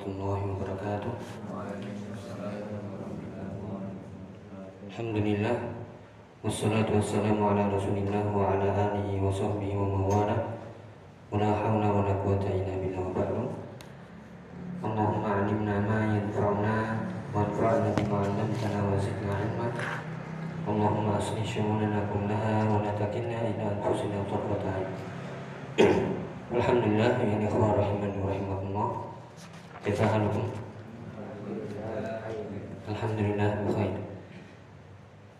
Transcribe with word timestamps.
warahmatullahi 0.00 0.44
wabarakatuh. 0.48 1.12
Alhamdulillah 4.90 5.56
Wassalatu 6.40 6.96
wassalamu 6.96 7.52
ala 7.52 7.68
rasulillah 7.68 8.24
wa 8.32 8.56
ala 8.56 8.96
alihi 8.96 9.20
wa 9.20 9.28
sahbihi 9.28 9.76
wa 9.76 9.92
mawala 9.92 10.56
Wa 11.28 11.36
la 11.36 11.52
hawla 11.52 11.88
wa 11.92 12.08
la 12.08 12.16
quwata 12.16 12.48
illa 12.48 12.80
billah 12.80 13.04
wa 13.04 13.12
ba'du. 13.12 13.44
Allahumma 14.80 15.44
alimna 15.44 15.84
ma 15.84 16.16
yanfa'una 16.16 16.76
Wa 17.36 17.44
anfa'na 17.44 17.92
bima 17.92 18.24
'allamtana 18.24 18.80
wa 18.80 18.96
zidna 18.96 19.36
ilma. 19.36 19.68
Allahumma 20.64 21.20
aslih 21.20 21.44
syu'unana 21.44 22.08
kullaha 22.08 22.72
wa 22.72 22.80
la 22.80 22.96
takilna 22.96 23.52
ila 23.52 23.64
anfusina 23.76 24.24
Alhamdulillah 26.56 27.10
ya 27.20 27.36
ikhwah 27.46 27.78
rahimani 27.78 28.18
wa 28.20 28.28
rahimakumullah 28.32 29.10
Halukum? 29.80 30.44
Alhamdulillah 32.84 33.64
bukhair 33.64 33.96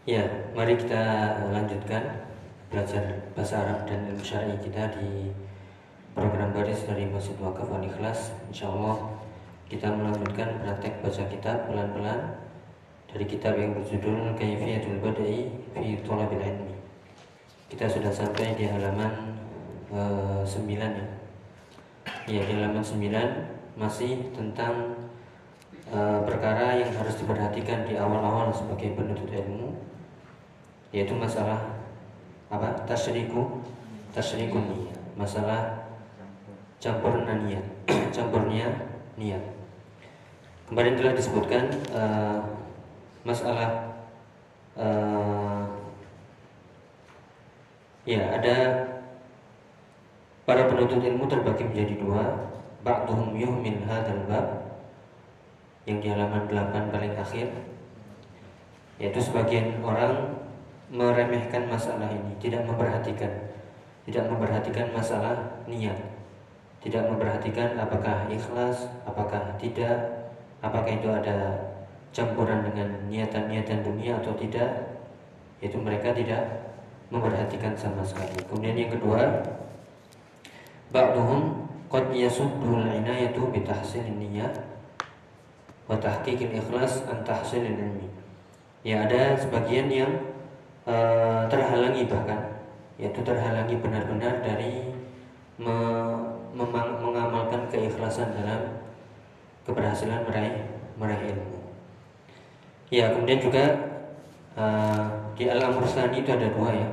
Ya, 0.09 0.25
mari 0.57 0.81
kita 0.81 0.97
lanjutkan 1.53 2.25
belajar 2.73 3.21
bahasa 3.37 3.61
Arab 3.61 3.85
dan 3.85 4.09
ilmu 4.09 4.25
syar'i 4.25 4.57
kita 4.65 4.97
di 4.97 5.29
program 6.17 6.57
baris 6.57 6.89
dari 6.89 7.05
Masjid 7.05 7.37
Wakaf 7.37 7.69
Al 7.69 7.85
Ikhlas. 7.85 8.33
Insya 8.49 8.73
Allah 8.73 9.13
kita 9.69 9.93
melanjutkan 9.93 10.65
praktek 10.65 11.05
baca 11.05 11.23
kitab 11.29 11.69
pelan-pelan 11.69 12.41
dari 13.13 13.29
kitab 13.29 13.61
yang 13.61 13.77
berjudul 13.77 14.33
Kaifiyatul 14.41 15.05
Badai 15.05 15.53
fi 15.77 16.01
Thalabil 16.01 16.41
Ilmi. 16.41 16.75
Kita 17.69 17.85
sudah 17.85 18.09
sampai 18.09 18.57
di 18.57 18.65
halaman 18.65 19.37
uh, 19.93 20.41
9 20.41 20.65
ya. 20.65 20.89
Ya, 22.25 22.41
di 22.41 22.57
halaman 22.57 22.81
9 22.81 23.60
masih 23.81 24.29
tentang 24.37 24.93
uh, 25.89 26.21
perkara 26.29 26.77
yang 26.77 26.93
harus 26.93 27.17
diperhatikan 27.17 27.89
di 27.89 27.97
awal-awal 27.97 28.53
sebagai 28.53 28.93
penuntut 28.93 29.33
ilmu 29.33 29.73
yaitu 30.93 31.17
masalah 31.17 31.81
apa? 32.53 32.85
Tasyriku 32.85 33.65
tasyrikun 34.13 34.69
niat. 34.69 35.01
Masalah 35.17 35.89
campurnya 36.77 37.35
niat. 37.41 37.67
Campurnya 38.15 38.69
niat. 39.17 39.41
Kemarin 40.69 40.99
telah 41.01 41.15
disebutkan 41.17 41.73
uh, 41.97 42.39
masalah 43.25 43.97
uh, 44.77 45.65
ya 48.05 48.23
ada 48.35 48.57
para 50.43 50.67
penuntut 50.67 50.99
ilmu 50.99 51.31
terbagi 51.31 51.65
menjadi 51.71 51.95
dua 52.03 52.51
ba'duhum 52.81 53.37
yuhmin 53.37 53.85
hadzal 53.85 54.25
bab 54.25 54.47
yang 55.85 56.01
di 56.01 56.09
halaman 56.13 56.49
8 56.49 56.93
paling 56.93 57.15
akhir 57.17 57.49
yaitu 59.01 59.21
sebagian 59.21 59.81
orang 59.81 60.37
meremehkan 60.93 61.71
masalah 61.71 62.11
ini, 62.13 62.37
tidak 62.43 62.67
memperhatikan, 62.67 63.33
tidak 64.05 64.29
memperhatikan 64.29 64.87
masalah 64.93 65.65
niat, 65.65 65.97
tidak 66.85 67.09
memperhatikan 67.09 67.79
apakah 67.81 68.29
ikhlas, 68.29 68.91
apakah 69.07 69.57
tidak, 69.57 70.29
apakah 70.61 70.91
itu 70.91 71.09
ada 71.09 71.71
campuran 72.13 72.67
dengan 72.67 73.09
niatan-niatan 73.09 73.81
dunia 73.87 74.19
atau 74.21 74.35
tidak, 74.37 75.01
itu 75.63 75.79
mereka 75.79 76.13
tidak 76.13 76.75
memperhatikan 77.09 77.73
sama 77.79 78.03
sekali. 78.03 78.37
Kemudian 78.51 78.77
yang 78.77 78.93
kedua, 78.93 79.47
ba'duhum 80.91 81.70
qad 81.91 82.15
yasuddul 82.15 82.87
inayatu 82.87 83.51
bi 83.51 83.67
tahsilin 83.67 84.17
niyyah 84.17 84.55
wa 85.91 85.99
tahqiqil 85.99 86.55
ikhlas 86.55 87.03
an. 87.11 87.27
Ya 88.81 89.05
ada 89.05 89.37
sebagian 89.37 89.93
yang 89.93 90.31
Eh, 90.91 91.43
terhalangi 91.53 92.09
bahkan 92.09 92.41
yaitu 92.97 93.21
terhalangi 93.21 93.77
benar-benar 93.79 94.41
dari 94.41 94.91
me 95.61 95.77
mengamalkan 96.57 97.69
keikhlasan 97.71 98.33
dalam 98.35 98.81
keberhasilan 99.69 100.25
meraih 100.25 100.67
meraih 100.99 101.37
ilmu. 101.37 101.61
Ya 102.91 103.15
kemudian 103.15 103.39
juga 103.39 103.65
uh, 104.59 105.31
di 105.39 105.47
alam 105.47 105.79
rusani 105.79 106.27
itu 106.27 106.33
ada 106.35 106.51
dua 106.51 106.75
ya. 106.75 106.89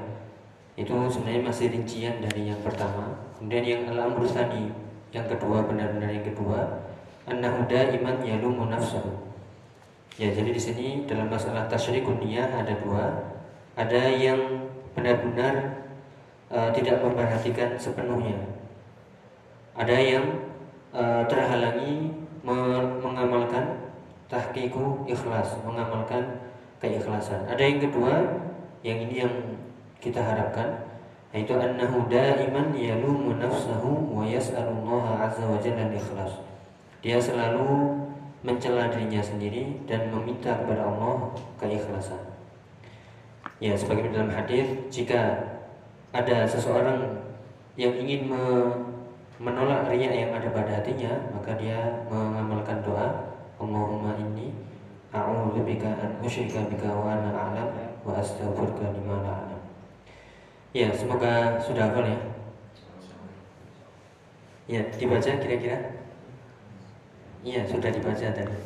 Itu 0.78 0.94
sebenarnya 1.10 1.42
masih 1.50 1.74
rincian 1.74 2.22
dari 2.22 2.54
yang 2.54 2.62
pertama. 2.62 3.18
Kemudian 3.42 3.66
yang 3.66 3.82
alam 3.90 4.14
rusani 4.14 4.70
yang 5.16 5.26
kedua 5.28 5.64
benar-benar 5.64 6.12
yang 6.12 6.26
kedua 6.28 6.84
annahuda 7.28 7.96
iman 8.00 8.18
yalumu 8.24 8.68
nafsuhu. 8.68 9.28
Ya 10.18 10.34
jadi 10.34 10.50
di 10.50 10.62
sini 10.62 10.88
dalam 11.06 11.30
masalah 11.30 11.70
tasyrikun 11.70 12.24
ada 12.26 12.74
dua 12.82 13.06
ada 13.78 14.10
yang 14.10 14.66
benar-benar 14.98 15.86
uh, 16.50 16.74
tidak 16.74 17.06
memperhatikan 17.06 17.78
sepenuhnya. 17.78 18.42
Ada 19.78 19.94
yang 19.94 20.26
uh, 20.90 21.22
terhalangi 21.30 22.10
mengamalkan 23.04 23.94
tahqiqu 24.26 25.06
ikhlas, 25.06 25.62
mengamalkan 25.62 26.42
keikhlasan. 26.82 27.46
Ada 27.46 27.62
yang 27.62 27.80
kedua, 27.86 28.14
yang 28.82 28.98
ini 29.06 29.16
yang 29.22 29.34
kita 30.02 30.24
harapkan 30.24 30.88
yaitu 31.38 31.54
annahu 31.54 32.10
daiman 32.10 32.74
yalumu 32.74 33.38
nafsahu 33.38 34.10
wa 34.10 34.26
yas'alullaha 34.26 35.30
azza 35.30 35.46
wa 35.46 35.62
jalla 35.62 35.86
ikhlas. 35.94 36.42
Dia 37.06 37.22
selalu 37.22 37.94
mencela 38.42 38.90
dirinya 38.90 39.22
sendiri 39.22 39.86
dan 39.86 40.10
meminta 40.10 40.58
kepada 40.58 40.82
Allah 40.82 41.30
keikhlasan. 41.62 42.26
Ya, 43.62 43.78
sebagai 43.78 44.10
dalam 44.10 44.34
hadis, 44.34 44.66
jika 44.90 45.38
ada 46.10 46.50
seseorang 46.50 47.22
yang 47.78 47.94
ingin 47.94 48.34
me 48.34 48.44
menolak 49.38 49.86
riak 49.94 50.10
yang 50.10 50.34
ada 50.34 50.50
pada 50.50 50.82
hatinya, 50.82 51.14
maka 51.30 51.54
dia 51.62 51.78
mengamalkan 52.10 52.82
doa, 52.82 53.38
Allahumma 53.62 54.18
inni 54.18 54.50
a'udzu 55.14 55.62
bika 55.62 55.94
an 56.02 56.18
usyrika 56.26 56.66
bika 56.66 56.90
wa 56.90 57.14
ana 57.14 57.30
a'lam 57.30 57.70
wa 58.02 58.18
astaghfiruka 58.18 58.98
lima 58.98 59.22
la. 59.22 59.47
Ya, 60.78 60.94
semoga 60.94 61.58
sudah 61.58 61.90
hafal 61.90 62.06
ya. 62.06 62.20
Ya, 64.70 64.82
dibaca 64.94 65.32
kira-kira? 65.42 66.06
Iya, 67.42 67.66
sudah 67.66 67.90
dibaca 67.90 68.28
tadi. 68.30 68.58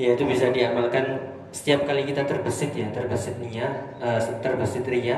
ya, 0.00 0.08
itu 0.16 0.24
bisa 0.24 0.48
diamalkan 0.48 1.34
setiap 1.52 1.84
kali 1.84 2.02
kita 2.08 2.26
terbesit 2.26 2.74
ya 2.74 2.90
terbesit 2.90 3.38
niat 3.38 3.94
uh, 4.02 4.18
terbesit 4.42 4.82
ria 4.90 5.14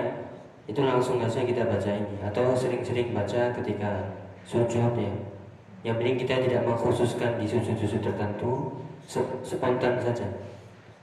itu 0.68 0.76
langsung 0.84 1.16
saja 1.16 1.48
kita 1.48 1.64
baca 1.64 1.88
ini 1.88 2.20
atau 2.20 2.52
sering-sering 2.52 3.16
baca 3.16 3.56
ketika 3.56 4.12
sujud 4.44 4.92
ya 5.00 5.12
yang 5.80 5.96
penting 5.96 6.20
kita 6.20 6.44
tidak 6.44 6.60
mengkhususkan 6.68 7.40
di 7.40 7.48
sujud-sujud 7.48 8.04
tertentu 8.04 8.84
spontan 9.40 9.96
saja 9.96 10.28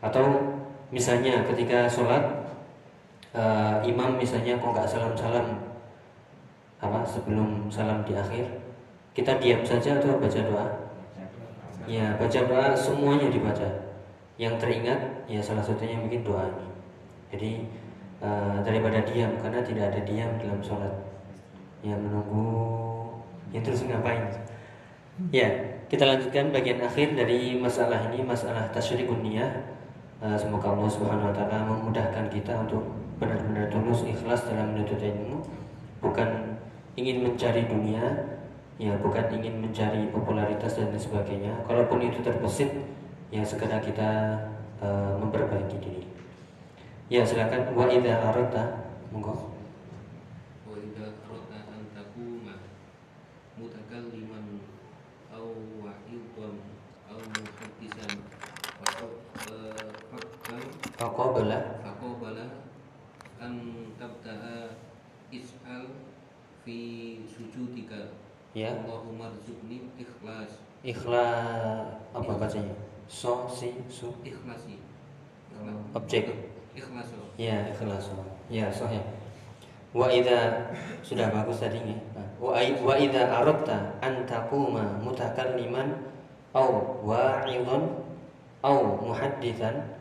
atau 0.06 0.54
misalnya 0.94 1.42
ketika 1.50 1.90
sholat 1.90 2.43
uh, 3.34 3.82
imam 3.84 4.16
misalnya 4.16 4.56
kok 4.58 4.72
nggak 4.72 4.90
salam-salam 4.90 5.48
apa 6.80 7.00
sebelum 7.08 7.68
salam 7.68 8.06
di 8.06 8.14
akhir 8.16 8.46
kita 9.14 9.38
diam 9.38 9.62
saja 9.62 10.00
atau 10.00 10.18
baca 10.18 10.40
doa 10.42 10.66
ya 11.86 12.16
baca 12.16 12.40
doa 12.48 12.72
semuanya 12.74 13.28
dibaca 13.28 13.84
yang 14.42 14.58
teringat 14.58 15.30
ya 15.30 15.38
salah 15.38 15.62
satunya 15.62 15.98
mungkin 15.98 16.26
doa 16.26 16.50
ini. 16.50 16.68
Jadi 17.34 17.52
uh, 18.22 18.58
daripada 18.66 19.06
diam 19.06 19.38
karena 19.38 19.62
tidak 19.62 19.94
ada 19.94 20.00
diam 20.06 20.32
dalam 20.42 20.60
sholat. 20.62 20.94
Ya 21.86 21.94
menunggu 21.94 23.14
ya 23.54 23.62
terus 23.62 23.86
ngapain? 23.86 24.26
Ya 25.30 25.50
kita 25.86 26.10
lanjutkan 26.10 26.50
bagian 26.50 26.82
akhir 26.82 27.14
dari 27.14 27.62
masalah 27.62 28.10
ini 28.10 28.26
masalah 28.26 28.66
tasyrikun 28.74 29.22
niyah. 29.22 29.54
Uh, 30.24 30.40
semoga 30.40 30.72
Allah 30.72 30.90
Subhanahu 30.90 31.30
Wa 31.30 31.36
Taala 31.36 31.68
memudahkan 31.68 32.32
kita 32.32 32.56
untuk 32.56 33.03
benar-benar 33.24 33.72
tulus 33.72 34.04
ikhlas 34.04 34.44
dalam 34.52 34.76
menuntut 34.76 35.00
ilmu, 35.00 35.40
bukan 36.04 36.60
ingin 37.00 37.24
mencari 37.24 37.64
dunia, 37.64 38.04
ya 38.76 39.00
bukan 39.00 39.32
ingin 39.32 39.64
mencari 39.64 40.12
popularitas 40.12 40.76
dan 40.76 40.92
sebagainya. 41.00 41.56
Kalaupun 41.64 42.04
itu 42.04 42.20
terbesit 42.20 42.76
yang 43.32 43.48
sekedar 43.48 43.80
kita 43.80 44.36
uh, 44.84 45.16
memperbaiki 45.24 45.80
diri. 45.80 46.04
Ya 47.08 47.24
silakan 47.24 47.72
wa 47.72 47.88
idza 47.88 48.20
aradta 48.20 48.92
monggo. 49.16 49.56
Wa 50.68 50.76
idza 50.76 51.08
faqabala 61.00 61.60
an 63.44 63.54
tabda'a 64.00 64.72
is'al 65.32 65.86
fi 66.64 67.20
sujudika 67.28 68.16
ya. 68.56 68.74
Allahumma 68.74 69.30
rzuqni 69.32 69.88
ikhlas. 70.00 70.64
Ikhlas. 70.84 72.00
Apa 72.16 72.32
bacanya? 72.40 72.76
So 73.08 73.46
si 73.52 73.76
su 73.92 74.16
ikhlasi 74.24 74.80
Ikhlas. 75.54 75.78
objek. 75.96 76.26
Ikhlas 76.74 77.14
ya 77.38 77.66
ikhlas 77.70 78.14
ya 78.50 78.70
sahih 78.70 79.02
wa 79.94 80.10
idza 80.10 80.70
sudah 81.06 81.30
bagus 81.30 81.62
tadi 81.62 81.82
ya 81.82 81.98
wa 82.42 82.58
wa 82.58 82.94
idza 82.98 83.30
aradta 83.30 83.94
an 84.02 84.26
taquma 84.26 84.98
mutakalliman 85.02 85.98
aw 86.54 86.70
wa'idan 87.02 87.94
aw 88.62 88.78
muhaddithan 89.02 89.98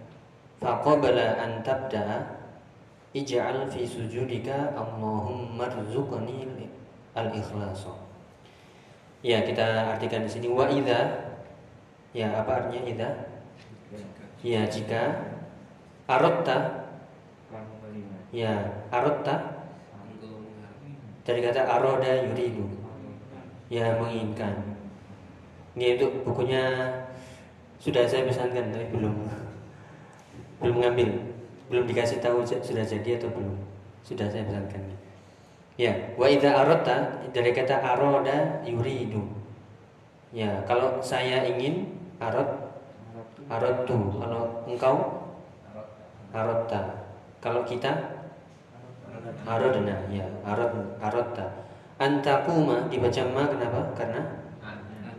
faqabla 0.60 1.40
an 1.40 1.60
tabda'a 1.64 2.41
ij'al 3.12 3.68
fi 3.68 3.84
sujudika 3.84 4.72
Allahumma 4.72 5.68
rzuqni 5.68 6.48
al-ikhlas 7.12 7.84
ya 9.22 9.38
kita 9.46 9.96
artikan 9.96 10.26
di 10.26 10.30
sini 10.30 10.48
wa 10.50 10.66
idza. 10.68 11.30
Ya 12.12 12.28
apa 12.36 12.66
artinya 12.66 12.82
idza? 12.84 13.08
Ya 14.42 14.66
jika 14.66 15.32
aradta 16.10 16.84
ya 18.34 18.52
menghargai 18.90 19.38
dari 21.22 21.40
kata 21.40 21.62
aroda 21.62 22.12
yuridu. 22.28 22.66
Ya 23.72 23.96
menginginkan. 23.96 24.76
Ini 25.72 25.96
itu 25.96 26.04
bukunya 26.26 26.92
sudah 27.80 28.04
saya 28.04 28.28
pesankan 28.28 28.68
tapi 28.74 28.86
belum. 28.92 29.14
Belum 30.60 30.76
ngambil 30.84 31.31
belum 31.72 31.88
dikasih 31.88 32.20
tahu 32.20 32.44
sudah 32.44 32.84
jadi 32.84 33.16
atau 33.16 33.32
belum. 33.32 33.56
Sudah 34.04 34.28
saya 34.28 34.44
pesankan 34.44 34.92
ya 35.80 35.92
wa 36.20 36.28
idza 36.28 36.52
aradta 36.52 36.96
dari 37.32 37.50
kata 37.56 37.80
aroda 37.80 38.60
yuridu. 38.64 39.24
Ya 40.32 40.64
kalau 40.68 41.00
saya 41.00 41.44
ingin 41.48 41.96
arad 42.20 42.76
aradtu. 43.48 43.96
Kalau 44.20 44.64
engkau 44.68 44.96
aradta. 46.32 47.08
Kalau 47.40 47.64
kita 47.64 48.20
aradna. 49.48 49.96
Ya 50.12 50.28
arad 50.44 50.72
aradta. 51.00 51.46
Antakuma 52.00 52.88
dibaca 52.88 53.22
ma 53.32 53.44
kenapa? 53.48 53.80
Karena 53.96 54.20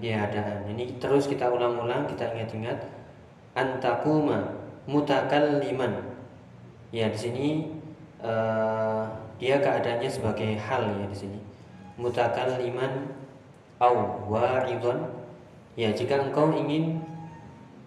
ya 0.04 0.28
adaan 0.28 0.68
ini 0.68 1.00
terus 1.00 1.30
kita 1.30 1.50
ulang-ulang 1.50 2.06
kita 2.10 2.34
ingat-ingat. 2.34 2.78
Antakuma 3.54 4.54
mutakalliman 4.90 6.13
ya 6.94 7.10
di 7.10 7.18
sini 7.18 7.46
eh, 8.22 9.04
dia 9.42 9.58
keadaannya 9.58 10.08
sebagai 10.08 10.54
hal 10.62 10.86
ya 10.86 11.06
di 11.10 11.18
sini. 11.18 11.40
Mutakalliman 11.98 13.10
au 13.82 14.22
wa'idhan 14.30 15.02
ya 15.74 15.90
jika 15.90 16.22
engkau 16.22 16.54
ingin 16.54 17.02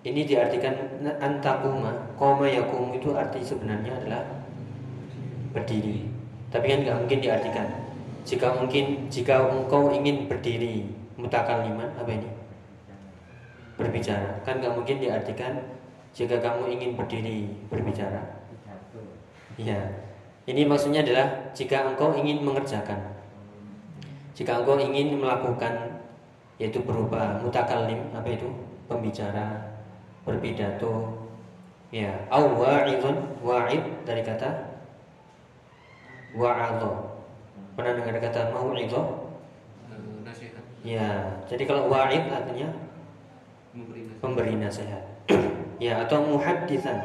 ini 0.03 0.23
diartikan 0.27 0.75
antakuma 1.23 1.95
koma 2.19 2.47
yakum 2.51 2.95
itu 2.95 3.15
arti 3.15 3.43
sebenarnya 3.47 3.95
adalah 4.03 4.23
berdiri. 5.55 6.11
Tapi 6.51 6.67
kan 6.67 6.79
nggak 6.83 6.99
mungkin 7.07 7.19
diartikan. 7.23 7.69
Jika 8.27 8.59
mungkin 8.59 9.07
jika 9.07 9.47
engkau 9.47 9.95
ingin 9.95 10.27
berdiri 10.27 10.91
mutakalliman 11.15 11.95
apa 11.95 12.11
ini? 12.11 12.31
Berbicara. 13.79 14.43
Kan 14.43 14.59
nggak 14.59 14.75
mungkin 14.75 14.99
diartikan 14.99 15.63
jika 16.11 16.39
kamu 16.43 16.75
ingin 16.75 16.91
berdiri 16.99 17.51
berbicara 17.71 18.36
ya. 19.61 19.81
Ini 20.47 20.63
maksudnya 20.63 21.03
adalah 21.03 21.51
jika 21.51 21.91
engkau 21.91 22.15
ingin 22.15 22.47
mengerjakan. 22.47 23.03
Jika 24.37 24.63
engkau 24.63 24.79
ingin 24.79 25.19
melakukan 25.19 25.99
yaitu 26.57 26.79
berupa 26.87 27.43
mutakallim 27.43 27.99
apa 28.15 28.29
itu? 28.31 28.47
Pembicara 28.87 29.75
berpidato. 30.23 31.19
Ya. 31.91 32.15
Au 32.31 32.55
wa'idun 32.55 33.43
wa'id 33.43 33.83
dari 34.07 34.23
kata 34.23 34.79
wa'adha 36.37 36.93
pernah 37.75 37.93
dengar 37.99 38.17
kata 38.23 38.55
mau'idha 38.55 39.03
eh, 39.91 40.17
nasihat. 40.23 40.65
Ya. 40.87 41.11
Jadi 41.51 41.67
kalau 41.67 41.91
wa'id 41.91 42.23
artinya 42.31 42.71
memberi 43.75 44.07
nasihat. 44.07 44.21
pemberi 44.23 44.55
nasihat. 44.55 45.05
Ya 45.77 46.01
atau 46.01 46.25
muhadditsan 46.25 47.05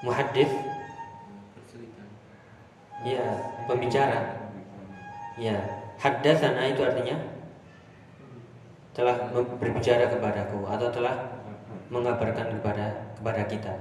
muhaddits 0.00 0.50
ya 3.06 3.24
pembicara. 3.66 4.50
Ya 5.38 5.56
haddatsana 5.98 6.72
itu 6.72 6.82
artinya 6.82 7.16
telah 8.92 9.32
berbicara 9.32 10.10
kepadaku 10.12 10.66
atau 10.68 10.88
telah 10.92 11.16
mengabarkan 11.88 12.58
kepada 12.58 13.14
kepada 13.18 13.42
kita. 13.48 13.74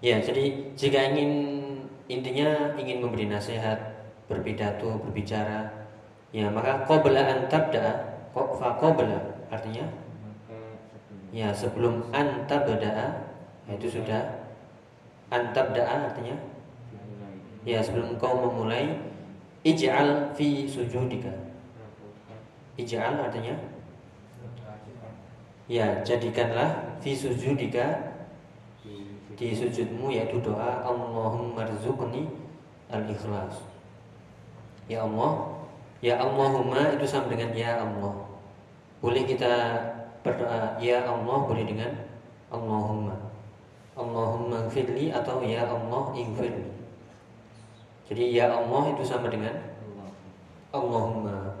Ya 0.00 0.16
jadi 0.20 0.72
jika 0.74 1.14
ingin 1.14 1.32
intinya 2.10 2.74
ingin 2.74 3.04
memberi 3.04 3.30
nasihat 3.30 3.78
berpidato 4.26 4.98
berbicara 5.02 5.66
ya 6.30 6.46
maka 6.46 6.86
qabla 6.86 7.18
an 7.18 7.38
tabda 7.50 8.18
fa 8.34 8.70
qabla 8.78 9.18
artinya 9.50 9.86
ya 11.34 11.50
sebelum 11.50 12.10
an 12.14 12.46
tabda'a 12.46 13.06
ya 13.66 13.72
itu 13.74 13.98
sudah 13.98 14.46
an 15.30 15.50
tabda'a 15.50 16.10
artinya 16.10 16.34
ya 17.64 17.84
sebelum 17.84 18.16
kau 18.16 18.40
memulai 18.40 18.96
ij'al 19.64 20.32
fi 20.32 20.64
sujudika. 20.64 21.32
Ij'al 22.80 23.20
artinya? 23.20 23.56
Ya 25.70 26.00
jadikanlah 26.02 26.98
fi 26.98 27.14
sujudika 27.14 28.10
di 29.36 29.56
sujudmu 29.56 30.12
yaitu 30.12 30.40
doa 30.42 30.84
Allahumma 30.84 31.64
rzuqni 31.68 32.26
al-ikhlas. 32.90 33.64
Ya 34.90 35.06
Allah 35.06 35.60
ya 36.02 36.18
Allahumma 36.18 36.96
itu 36.96 37.06
sama 37.06 37.30
dengan 37.30 37.54
ya 37.54 37.80
Allah. 37.80 38.26
Boleh 39.00 39.24
kita 39.24 39.80
berdoa 40.20 40.76
ya 40.82 41.06
Allah 41.06 41.38
boleh 41.46 41.64
dengan 41.64 41.92
Allahumma. 42.50 43.14
Allahumma 43.94 44.64
gfirli 44.66 45.12
atau 45.12 45.44
ya 45.44 45.68
Allah 45.68 46.10
ighfirli 46.16 46.79
jadi 48.10 48.42
ya 48.42 48.44
Allah 48.50 48.90
itu 48.90 49.06
sama 49.06 49.30
dengan 49.30 49.54
Allahumma. 50.74 51.54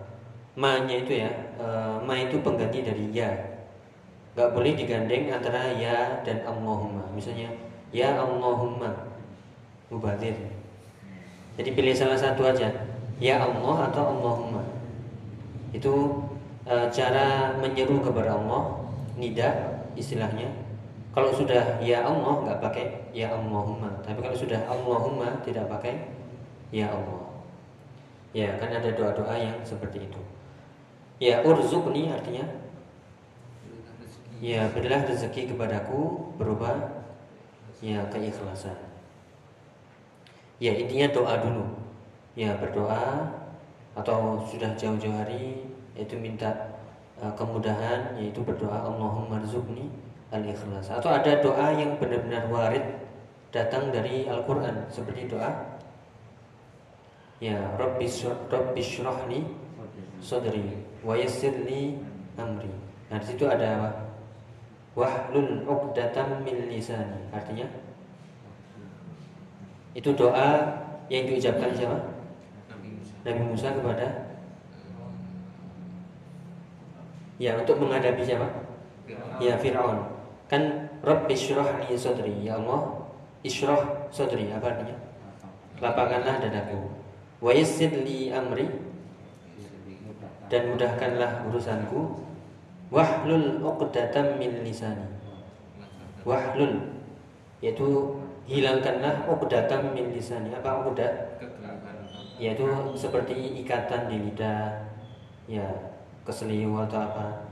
Ma-nya 0.58 1.06
itu 1.06 1.22
ya 1.22 1.30
eh, 1.62 1.96
Ma 2.02 2.18
itu 2.18 2.42
pengganti 2.42 2.82
dari 2.82 3.06
ya. 3.14 3.30
Gak 4.34 4.50
boleh 4.50 4.74
digandeng 4.74 5.30
antara 5.30 5.70
ya 5.78 6.18
dan 6.26 6.42
Allahumma. 6.42 7.06
Misalnya 7.14 7.54
Ya 7.94 8.18
Allahumma. 8.18 9.14
Mubadir. 9.94 10.34
Jadi 11.54 11.70
pilih 11.70 11.94
salah 11.94 12.18
satu 12.18 12.42
aja. 12.42 12.66
Ya 13.22 13.38
Allah 13.38 13.86
atau 13.86 14.10
Allahumma. 14.10 14.66
Itu 15.70 16.26
eh, 16.66 16.90
cara 16.90 17.54
menyeru 17.62 18.02
kepada 18.02 18.34
Allah 18.34 18.90
Nida 19.14 19.86
istilahnya. 19.94 20.50
Kalau 21.14 21.30
sudah 21.30 21.78
Ya 21.78 22.02
Allah 22.02 22.42
nggak 22.42 22.58
pakai 22.58 23.06
Ya 23.14 23.30
Allahumma. 23.30 24.02
Tapi 24.02 24.18
kalau 24.18 24.34
sudah 24.34 24.58
Allahumma 24.66 25.38
tidak 25.46 25.70
pakai 25.70 26.18
Ya 26.70 26.86
Allah. 26.86 27.30
Ya 28.30 28.54
kan 28.62 28.70
ada 28.70 28.90
doa-doa 28.94 29.34
yang 29.34 29.58
seperti 29.66 30.06
itu. 30.06 30.22
Ya 31.18 31.42
urzukni 31.42 32.06
artinya? 32.06 32.46
Ya 34.40 34.70
berilah 34.72 35.04
rezeki 35.04 35.52
kepadaku 35.52 36.32
berupa 36.40 37.02
Ya 37.80 38.00
keikhlasan. 38.12 38.76
Ya 40.62 40.72
intinya 40.78 41.10
doa 41.10 41.34
dulu. 41.42 41.66
Ya 42.38 42.54
berdoa 42.56 43.34
Atau 43.98 44.46
sudah 44.46 44.70
jauh-jauh 44.78 45.16
hari 45.16 45.66
Yaitu 45.98 46.14
minta 46.14 46.78
uh, 47.18 47.32
kemudahan 47.34 48.14
Yaitu 48.14 48.46
berdoa 48.46 48.78
Allahumma 48.84 49.42
rizukni 49.42 49.90
al-ikhlas. 50.30 50.86
Atau 50.92 51.10
ada 51.10 51.42
doa 51.42 51.74
yang 51.74 51.98
benar-benar 51.98 52.46
warid 52.46 52.84
Datang 53.50 53.90
dari 53.90 54.30
Al-Quran 54.30 54.86
Seperti 54.86 55.26
doa 55.26 55.69
Ya 57.40 57.56
Rabbi 57.80 58.04
Rabbi 58.52 58.82
syrahli 58.84 59.40
Sodri 60.20 60.76
Wa 61.00 61.16
amri 62.36 62.72
Nah 63.08 63.16
di 63.16 63.26
situ 63.26 63.48
ada 63.48 63.80
apa? 63.80 63.90
Wahlul 64.92 65.64
uqdatam 65.64 66.44
min 66.44 66.68
lisani 66.68 67.32
Artinya 67.32 67.64
Itu 69.96 70.12
doa 70.12 70.68
yang 71.08 71.24
diucapkan 71.24 71.72
siapa? 71.72 71.98
Nabi 73.24 73.42
Musa 73.48 73.72
kepada 73.72 74.36
Ya 77.40 77.56
untuk 77.56 77.80
menghadapi 77.80 78.20
siapa? 78.20 78.52
Ya 79.40 79.56
Fir'aun 79.56 80.12
Kan 80.44 80.92
Rabbi 81.00 81.32
syrah 81.32 81.88
sodri 81.96 82.44
Ya 82.44 82.60
Allah 82.60 83.00
Isyrah 83.40 84.12
sodri 84.12 84.52
Apa 84.52 84.76
artinya? 84.76 84.96
Lapangkanlah 85.80 86.44
dadaku 86.44 86.99
Wa 87.40 87.56
yassir 87.56 87.90
li 88.04 88.28
amri. 88.28 88.68
Dan 90.52 90.76
mudahkanlah 90.76 91.48
urusanku. 91.48 92.20
Wahlul 92.92 93.64
uqdatam 93.64 94.36
min 94.36 94.60
lisani. 94.66 95.08
Wahlul 96.26 97.00
yaitu 97.64 98.18
hilangkanlah 98.44 99.24
uqdatam 99.30 99.96
min 99.96 100.12
lisani. 100.12 100.52
Apa 100.52 100.84
kegelapan 100.84 101.96
yaitu 102.40 102.64
seperti 102.96 103.60
ikatan 103.60 104.08
di 104.08 104.16
lidah 104.16 104.88
ya 105.44 105.64
keseliu 106.26 106.76
atau 106.82 106.98
apa. 107.04 107.46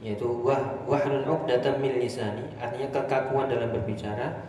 Yaitu 0.00 0.26
wah 0.40 0.80
wahlul 0.88 1.28
uqdatam 1.28 1.78
min 1.78 2.00
lisani. 2.00 2.48
Artinya 2.56 2.88
kekakuan 2.88 3.52
dalam 3.52 3.68
berbicara. 3.68 4.48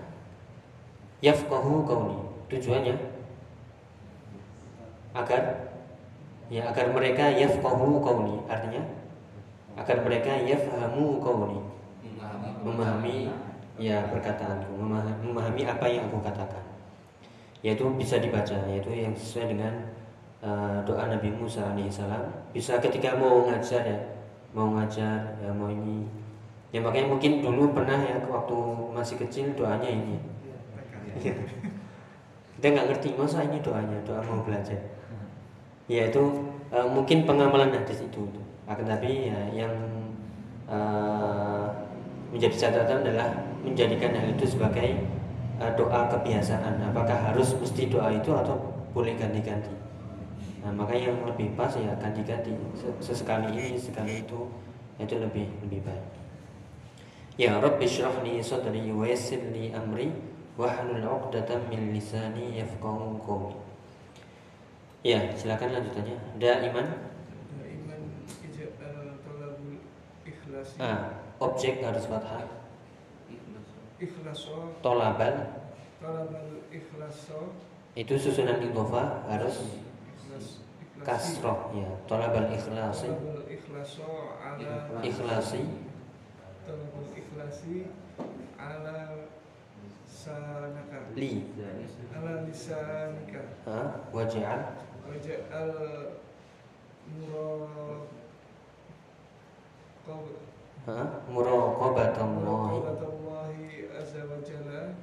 Yafqahu 1.19 1.85
qauli 1.85 2.17
tujuannya 2.49 3.10
agar 5.11 5.71
ya 6.51 6.67
agar 6.67 6.91
mereka 6.91 7.31
yafqahu 7.31 7.99
qauli 8.03 8.35
artinya 8.47 8.83
agar 9.79 10.03
mereka 10.03 10.31
yafhamu 10.43 11.19
qauli 11.23 11.59
memahami 11.97 12.49
memahami 12.61 13.17
ya 13.81 14.05
perkataanku 14.11 14.77
memahami, 14.77 15.65
apa 15.65 15.85
yang 15.89 16.05
aku 16.05 16.21
katakan. 16.21 16.61
Yaitu 17.65 17.85
bisa 17.97 18.17
dibaca 18.21 18.57
yaitu 18.69 18.89
yang 18.93 19.13
sesuai 19.13 19.53
dengan 19.53 19.73
uh, 20.41 20.81
doa 20.85 21.09
Nabi 21.09 21.29
Musa 21.33 21.73
alaihissalam 21.73 22.53
bisa 22.53 22.81
ketika 22.81 23.17
mau 23.17 23.45
ngajar 23.45 23.85
ya 23.85 23.99
mau 24.53 24.69
ngajar 24.77 25.37
ya 25.41 25.49
mau 25.53 25.69
ini. 25.69 26.05
Ya 26.71 26.79
makanya 26.79 27.11
mungkin 27.11 27.43
dulu 27.43 27.75
pernah 27.75 27.99
ya 27.99 28.17
waktu 28.25 28.57
masih 28.93 29.15
kecil 29.21 29.53
doanya 29.57 29.89
ini. 29.89 30.17
Iya. 31.21 31.33
kita 32.55 32.65
nggak 32.77 32.87
ngerti 32.93 33.09
masa 33.17 33.43
ini 33.43 33.57
doanya 33.59 33.97
doa 34.05 34.21
mau 34.23 34.45
belajar 34.45 34.79
ya 35.85 36.09
itu 36.09 36.21
uh, 36.73 36.87
mungkin 36.89 37.25
pengamalan 37.25 37.73
hadis 37.73 38.03
itu. 38.03 38.25
Akan 38.69 38.85
tapi 38.85 39.29
ya 39.31 39.39
yang 39.53 39.73
uh, 40.69 41.67
menjadi 42.31 42.69
catatan 42.69 43.03
adalah 43.03 43.29
menjadikan 43.61 44.15
hal 44.15 44.27
itu 44.31 44.45
sebagai 44.57 45.05
uh, 45.59 45.71
doa 45.75 46.07
kebiasaan. 46.11 46.81
Apakah 46.91 47.31
harus 47.31 47.57
mesti 47.57 47.89
doa 47.89 48.11
itu 48.13 48.31
atau 48.33 48.57
boleh 48.91 49.15
ganti-ganti? 49.17 49.73
Nah 50.61 50.69
makanya 50.69 51.11
yang 51.11 51.19
lebih 51.25 51.57
pas 51.57 51.73
ya 51.73 51.95
ganti-ganti. 51.97 52.53
Se- 52.77 52.99
sesekali 53.01 53.49
ini 53.51 53.79
sekali 53.79 54.21
itu 54.21 54.47
itu 55.01 55.15
lebih 55.17 55.49
lebih 55.65 55.81
baik. 55.81 56.05
Ya 57.39 57.57
Rabbi 57.57 57.89
li 58.27 58.37
sadri 58.43 58.91
wa 58.93 59.07
yassir 59.07 59.41
li 59.49 59.73
amri 59.73 60.13
wahlul 60.59 61.01
'uqdatam 61.01 61.71
min 61.71 61.95
lisani 61.95 62.59
yafqahu 62.59 63.17
qawli 63.23 63.70
ya 65.01 65.33
silakan 65.33 65.73
lanjutannya. 65.73 66.17
Daiman 66.37 66.87
Iman? 67.57 67.99
Ija'al 68.45 69.17
talabul 69.25 69.81
ikhlasi 70.25 70.77
ah 70.77 71.17
objek 71.41 71.81
harus 71.81 72.05
fathah. 72.05 72.45
Ikhlas. 73.29 73.67
Ikhlaso 73.97 74.77
tolabal. 74.85 75.57
Talabal 75.97 76.65
ikhlaso 76.69 77.57
itu 77.97 78.15
susunan 78.15 78.61
idhofah 78.63 79.27
harus 79.27 79.67
ikhlas 80.07 80.63
ikhlasi 80.79 81.03
kasroh 81.03 81.75
ya 81.75 81.89
tolabal 82.07 82.47
ikhlasi 82.47 83.09
ikhlaso 83.51 84.37
ala 84.39 85.01
ikhlasi 85.03 85.61
talabul 86.63 87.09
ikhlasi 87.17 87.89
ala 88.55 89.27
sanaka 90.05 91.09
li. 91.17 91.49
Ala 92.13 92.45
lisanika. 92.45 93.41
Ha 93.65 94.07
waj'al 94.13 94.61
waja'al 95.07 95.73
muraqab 97.11 98.05
ha 100.87 100.99
muraqabatallahi 101.29 102.75
muraqabatallahi 102.81 103.89
azza 103.99 104.21
wa 104.25 104.37
jalla 104.43 104.97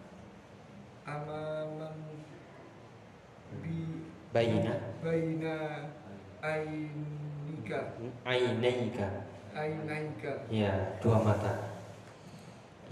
amaman 1.09 1.97
bi 3.63 4.05
baina. 4.35 4.75
Baina 5.01 5.89
ainika 6.45 7.97
ainaika. 8.25 9.09
Ainaika. 9.57 10.33
Ya 10.53 10.73
dua 11.01 11.19
mata. 11.25 11.73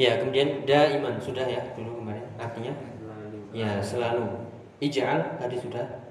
Ya 0.00 0.16
kemudian 0.20 0.64
daiman. 0.64 1.20
Sudah 1.20 1.44
ya 1.44 1.60
dulu 1.76 2.00
kemarin. 2.00 2.24
Artinya? 2.40 2.72
Ya 3.52 3.80
selalu. 3.80 4.48
Ij'al 4.80 5.40
tadi 5.40 5.56
sudah 5.56 6.05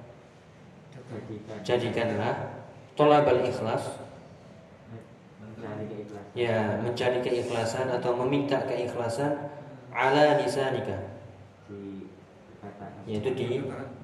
jadikanlah 1.62 2.66
tolabal 2.98 3.42
ikhlas. 3.46 4.04
Ya 6.36 6.78
mencari 6.84 7.24
keikhlasan 7.24 7.88
atau 7.90 8.12
meminta 8.26 8.60
keikhlasan 8.68 9.50
ala 9.96 10.38
lisanika. 10.40 11.16
Yaitu 13.08 13.30
di 13.38 13.48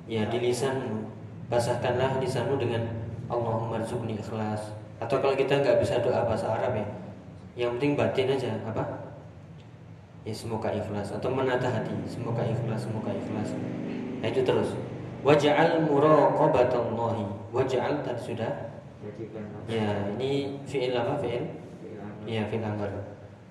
ya 0.08 0.30
di 0.32 0.38
lisanmu 0.40 1.12
basahkanlah 1.52 2.22
lisanmu 2.24 2.56
dengan 2.56 2.88
Allahumma 3.28 3.84
rzuqni 3.84 4.16
ikhlas. 4.16 4.72
Atau 5.02 5.20
kalau 5.20 5.36
kita 5.36 5.60
nggak 5.60 5.82
bisa 5.82 6.00
doa 6.00 6.24
bahasa 6.24 6.48
Arab 6.48 6.78
ya 6.78 6.88
yang 7.60 7.76
penting 7.76 8.00
batin 8.00 8.32
aja 8.32 8.56
apa? 8.64 9.12
Ya 10.24 10.32
semoga 10.32 10.72
ikhlas. 10.72 11.12
Atau 11.12 11.34
menata 11.34 11.68
hati 11.68 11.92
semoga 12.08 12.48
ikhlas 12.48 12.88
semoga 12.88 13.12
ikhlas. 13.12 13.52
Nah 14.24 14.28
itu 14.32 14.42
terus 14.46 14.72
waj'al 15.22 15.86
muraqabatallahi. 15.86 17.26
Waj'al 17.52 18.02
tadi 18.06 18.22
sudah? 18.22 18.54
Ya 19.66 20.14
ini 20.18 20.62
fi'il 20.70 20.94
apa 20.94 21.18
fi'il? 21.22 21.46
Ya 22.26 22.46
fi'il 22.50 22.66
amr 22.66 22.90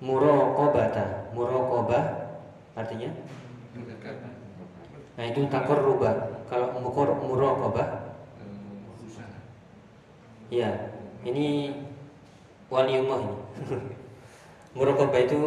muraqabata. 0.03 1.31
Muraqabah 1.35 2.03
artinya? 2.75 3.09
Nah 5.15 5.25
itu 5.27 5.45
takor 5.47 5.79
rubah 5.79 6.43
kalau 6.47 6.75
mukur 6.81 7.07
muraqabah? 7.19 8.11
Ya 10.51 10.91
ini 11.23 11.71
waliullah 12.67 13.19
ini. 13.23 13.37
Muraqabah 14.75 15.19
itu 15.23 15.39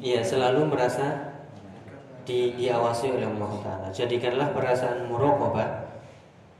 ya 0.00 0.20
selalu 0.20 0.68
merasa 0.68 1.25
di, 2.26 2.58
diawasi 2.58 3.14
oleh 3.14 3.26
Allah 3.30 3.52
Taala. 3.62 3.88
Jadikanlah 3.94 4.50
perasaan 4.50 5.06
muraqabah 5.06 5.86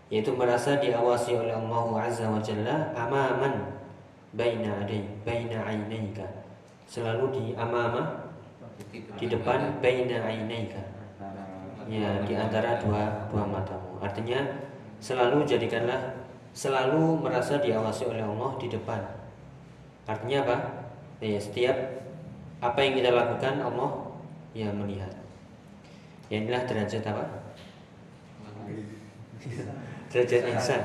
yaitu 0.06 0.30
merasa 0.38 0.78
diawasi 0.78 1.34
oleh 1.34 1.50
Allah 1.50 2.06
Azza 2.06 2.30
wa 2.30 2.38
Jalla 2.38 2.94
amaman 2.94 3.74
baina 4.30 4.86
adai 4.86 5.02
baina 5.26 5.66
ainaika. 5.66 6.22
Selalu 6.86 7.24
di 7.34 7.44
amama 7.58 8.30
di 9.18 9.26
depan 9.26 9.82
baina 9.82 10.22
ainaika. 10.22 10.78
Ya, 11.86 12.22
di 12.22 12.34
antara 12.34 12.78
dua 12.82 13.26
dua 13.30 13.46
matamu. 13.46 13.98
Artinya 13.98 14.42
selalu 15.02 15.46
jadikanlah 15.46 16.14
selalu 16.54 17.18
merasa 17.22 17.58
diawasi 17.58 18.06
oleh 18.06 18.22
Allah 18.22 18.50
di 18.62 18.66
depan. 18.70 19.02
Artinya 20.06 20.46
apa? 20.46 20.56
Ya, 21.18 21.38
setiap 21.42 21.74
apa 22.62 22.78
yang 22.78 22.94
kita 22.98 23.10
lakukan 23.10 23.58
Allah 23.58 23.90
ya 24.54 24.70
melihat. 24.70 25.25
Ya 26.26 26.42
inilah 26.42 26.62
derajat 26.66 27.06
apa? 27.06 27.24
Derajat 30.10 30.42
ihsan. 30.58 30.82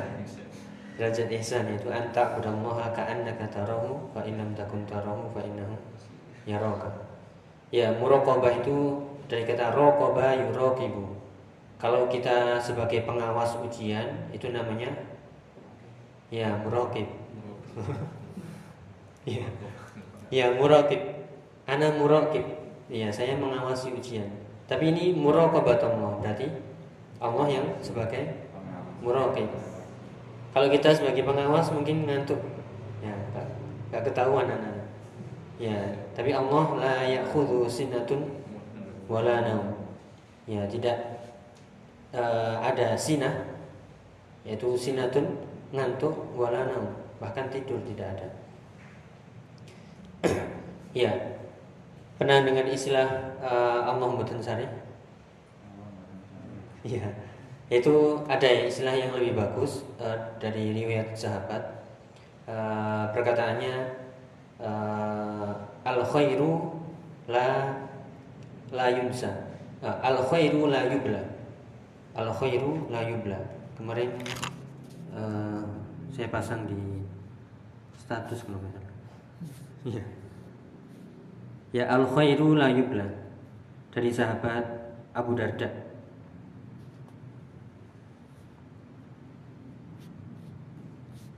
Derajat 0.99 1.29
ihsan 1.41 1.65
itu 1.73 1.89
anta 1.89 2.37
qudallaha 2.37 2.93
ka'annaka 2.93 3.49
tarahu 3.49 4.05
fa 4.13 4.21
in 4.21 4.37
lam 4.37 4.53
takun 4.53 4.85
tarahu 4.85 5.33
fa 5.33 5.41
innahu 5.41 5.73
yaraka. 6.45 6.89
Ya, 7.71 7.89
muraqabah 7.95 8.61
itu 8.61 8.99
dari 9.31 9.47
kata 9.47 9.71
raqaba 9.71 10.35
yuraqibu. 10.35 11.15
Kalau 11.81 12.05
kita 12.11 12.61
sebagai 12.61 13.07
pengawas 13.07 13.57
ujian 13.57 14.29
itu 14.29 14.53
namanya 14.53 14.93
ya 16.29 16.53
muraqib. 16.61 17.07
ya. 19.25 19.47
Ya 20.29 20.45
muraqib. 20.53 21.01
Ana 21.65 21.95
muraqib. 21.95 22.45
Ya, 22.91 23.07
saya 23.07 23.39
mengawasi 23.39 23.95
ujian. 23.95 24.40
Tapi 24.71 24.95
ini 24.95 25.11
muraqabatullah 25.19 26.23
berarti 26.23 26.47
Allah 27.19 27.47
yang 27.51 27.67
sebagai 27.83 28.47
muraqib. 29.03 29.51
Kalau 30.55 30.67
kita 30.71 30.95
sebagai 30.95 31.27
pengawas 31.27 31.67
mungkin 31.75 32.07
ngantuk. 32.07 32.39
Ya, 33.03 33.11
nggak 33.91 34.07
ketahuan 34.07 34.47
anak. 34.47 34.87
Ya, 35.59 35.75
tapi 36.15 36.31
Allah 36.31 36.65
la 36.79 36.95
ya'khudhu 37.03 37.67
sinatun 37.67 38.31
wala 39.11 39.43
naum. 39.43 39.75
Ya, 40.47 40.63
tidak 40.71 41.19
eh, 42.15 42.55
ada 42.63 42.95
sinah 42.95 43.51
yaitu 44.47 44.71
sinatun 44.79 45.35
ngantuk 45.75 46.15
wala 46.33 46.63
naum, 46.63 46.95
bahkan 47.19 47.51
tidur 47.51 47.77
tidak 47.83 48.07
ada. 48.15 48.27
ya. 51.03 51.40
Pernah 52.21 52.45
dengan 52.45 52.69
istilah 52.69 53.33
eh, 53.41 53.79
Allah 53.81 54.05
mboten 54.05 54.37
sari? 54.37 54.69
Iya. 56.85 57.09
Itu 57.65 58.21
ada 58.29 58.45
istilah 58.45 58.93
yang 58.93 59.17
lebih 59.17 59.41
bagus 59.41 59.81
eh, 59.97 60.21
dari 60.37 60.69
riwayat 60.69 61.17
sahabat. 61.17 61.81
Eh, 62.45 63.05
perkataannya 63.09 63.73
eh, 64.61 66.05
khairu 66.13 66.77
la 67.25 67.73
la 68.69 68.85
yunsa 68.93 69.49
Ah, 69.81 69.97
al 70.05 70.21
khairu 70.29 70.69
la 70.69 70.85
yubla 70.85 71.17
al 72.13 72.29
khairu 72.29 72.85
la 72.93 73.01
yubla 73.01 73.33
kemarin 73.73 74.13
eh, 75.17 75.65
saya 76.13 76.29
pasang 76.29 76.69
di 76.69 77.01
status 77.97 78.45
kalau 78.45 78.61
iya 79.81 80.20
ya 81.71 81.87
al 81.87 82.03
khairu 82.07 82.55
la 82.59 82.67
yubla 82.67 83.07
dari 83.91 84.11
sahabat 84.11 84.63
Abu 85.15 85.35
Darda 85.35 85.91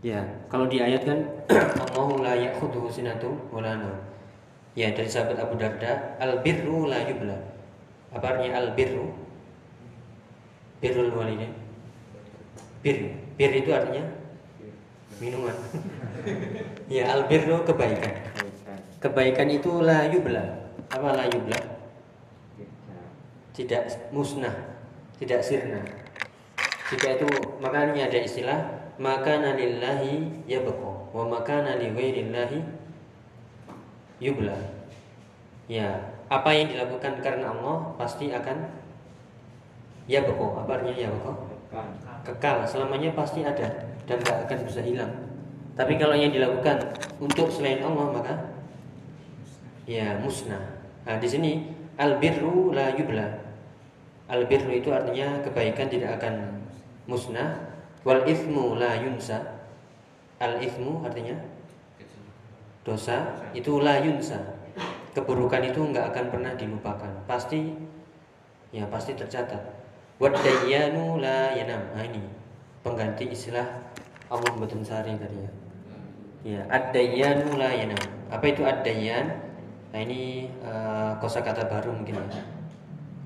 Ya, 0.03 0.19
kalau 0.51 0.67
di 0.67 0.83
ayat 0.83 1.07
kan 1.07 1.23
Allahu 1.87 2.19
la 2.19 2.35
ya'khudhu 2.35 2.91
sinatu 2.91 3.39
wala. 3.55 3.79
Ya, 4.75 4.91
dari 4.91 5.07
sahabat 5.07 5.39
Abu 5.39 5.55
Darda, 5.55 6.19
al 6.19 6.43
birru 6.43 6.91
la 6.91 7.07
yubla. 7.07 7.39
Apa 8.11 8.35
artinya 8.35 8.59
al 8.59 8.75
birru? 8.75 9.15
Birrul 10.83 11.07
walidain. 11.15 11.55
Bir, 12.83 13.15
bir 13.39 13.51
itu 13.55 13.71
artinya 13.71 14.03
minuman. 15.23 15.55
ya, 16.91 17.07
al 17.07 17.23
birru 17.31 17.63
kebaikan. 17.63 18.27
Kebaikan 19.03 19.51
itu 19.51 19.83
la 19.83 20.07
yubla. 20.07 20.63
Apa 20.87 21.11
la 21.11 21.27
yubla? 21.27 21.59
Tidak 23.51 24.15
musnah, 24.15 24.79
tidak 25.19 25.43
sirna. 25.43 25.83
Jika 26.87 27.19
itu 27.19 27.27
makanya 27.59 28.07
ada 28.07 28.23
istilah 28.23 28.59
maka 28.95 29.43
lillahi 29.43 30.47
yabqa 30.47 31.11
wa 31.11 31.27
makana 31.27 31.75
li 31.83 31.91
ghairillahi 31.91 32.63
yubla. 34.23 34.55
Ya, 35.67 36.15
apa 36.31 36.55
yang 36.55 36.71
dilakukan 36.71 37.19
karena 37.19 37.51
Allah 37.51 37.91
pasti 37.99 38.31
akan 38.31 38.71
yabqa. 40.07 40.47
Apa 40.63 40.79
artinya 40.79 41.11
yabqa? 41.11 41.31
Kekal, 42.23 42.63
selamanya 42.63 43.11
pasti 43.11 43.43
ada 43.43 43.67
dan 44.07 44.17
gak 44.23 44.47
akan 44.47 44.63
bisa 44.63 44.79
hilang. 44.79 45.11
Tapi 45.75 45.99
kalau 45.99 46.15
yang 46.15 46.31
dilakukan 46.31 46.95
untuk 47.19 47.51
selain 47.51 47.83
Allah 47.83 48.07
maka 48.07 48.52
ya 49.83 50.19
musnah. 50.19 50.63
Nah, 51.03 51.19
di 51.19 51.27
sini 51.27 51.51
albirru 51.99 52.71
la 52.71 52.95
yubla. 52.95 53.27
Albirru 54.31 54.71
itu 54.71 54.89
artinya 54.89 55.43
kebaikan 55.43 55.91
tidak 55.91 56.19
akan 56.21 56.63
musnah. 57.07 57.59
Wal 58.03 58.23
ithmu 58.27 58.79
la 58.79 58.99
yunsa. 58.99 59.39
Al 60.39 60.59
ithmu 60.59 61.03
artinya 61.03 61.35
dosa. 62.87 63.35
Itu 63.51 63.83
la 63.83 63.99
yunsa. 63.99 64.39
Keburukan 65.13 65.61
itu 65.61 65.79
nggak 65.79 66.15
akan 66.15 66.25
pernah 66.31 66.51
dilupakan. 66.55 67.11
Pasti 67.27 67.75
ya 68.73 68.87
pasti 68.89 69.13
tercatat. 69.13 69.61
Wadayyanu 70.17 71.19
la 71.19 71.51
yanam. 71.53 71.83
Nah, 71.93 72.03
ini 72.03 72.23
pengganti 72.81 73.27
istilah 73.31 73.67
Allah 74.31 74.51
Batun 74.55 74.81
Sari 74.81 75.13
tadi 75.19 75.37
ya. 75.37 75.51
Ya 76.43 76.61
ad-dayyanu 76.67 77.55
la 77.55 77.71
yanam. 77.71 77.99
Apa 78.27 78.51
itu 78.51 78.65
ad-dayyan 78.67 79.52
nah 79.93 79.99
ini 80.01 80.49
uh, 80.65 81.13
kosakata 81.21 81.69
baru 81.69 81.93
mungkin 81.93 82.17
ya 82.33 82.43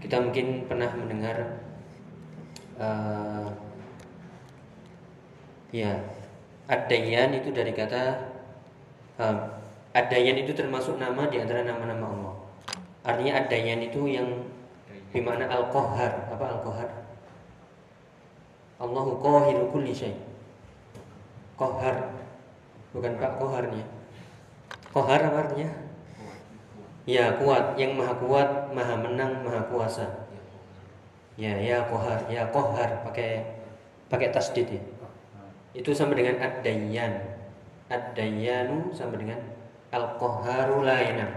kita 0.03 0.19
mungkin 0.19 0.67
pernah 0.67 0.91
mendengar 0.93 1.63
uh, 2.75 3.49
Ya, 5.75 5.99
Ad-Dayyan 6.71 7.43
itu 7.43 7.51
dari 7.51 7.75
kata 7.75 8.31
um, 9.19 9.37
Ad-Dayyan 9.91 10.47
itu 10.47 10.55
termasuk 10.55 10.95
nama 10.95 11.27
di 11.27 11.43
antara 11.43 11.67
nama-nama 11.67 12.07
Allah. 12.07 12.35
Artinya 13.03 13.43
Ad-Dayyan 13.43 13.91
itu 13.91 14.07
yang 14.07 14.47
bermakna 15.11 15.51
Al-Qahhar. 15.51 16.31
Apa 16.31 16.45
Al-Qahhar? 16.55 16.89
Allahu 18.79 19.19
qahiru 19.19 19.67
kulli 19.75 19.91
syai. 19.91 20.15
Qahhar. 21.59 22.15
Bukan 22.95 23.19
Pak 23.19 23.43
Qaharnya. 23.43 23.83
Qahhar 24.95 25.19
apa 25.27 25.37
artinya? 25.45 25.69
Ya, 27.07 27.39
kuat, 27.39 27.79
yang 27.79 27.95
maha 27.95 28.13
kuat, 28.19 28.75
maha 28.75 28.99
menang, 28.99 29.41
maha 29.47 29.63
kuasa. 29.71 30.27
Ya, 31.39 31.55
ya 31.55 31.87
Qahhar, 31.87 32.27
ya 32.27 32.51
Qahhar 32.51 33.07
pakai 33.07 33.47
pakai 34.11 34.35
tasdid 34.35 34.67
ya 34.67 34.81
itu 35.77 35.93
sama 35.93 36.17
dengan 36.17 36.41
ad-dayyan. 36.41 37.21
Ad-dayyanu 37.87 38.91
sama 38.91 39.15
dengan 39.15 39.39
yanam. 39.93 41.31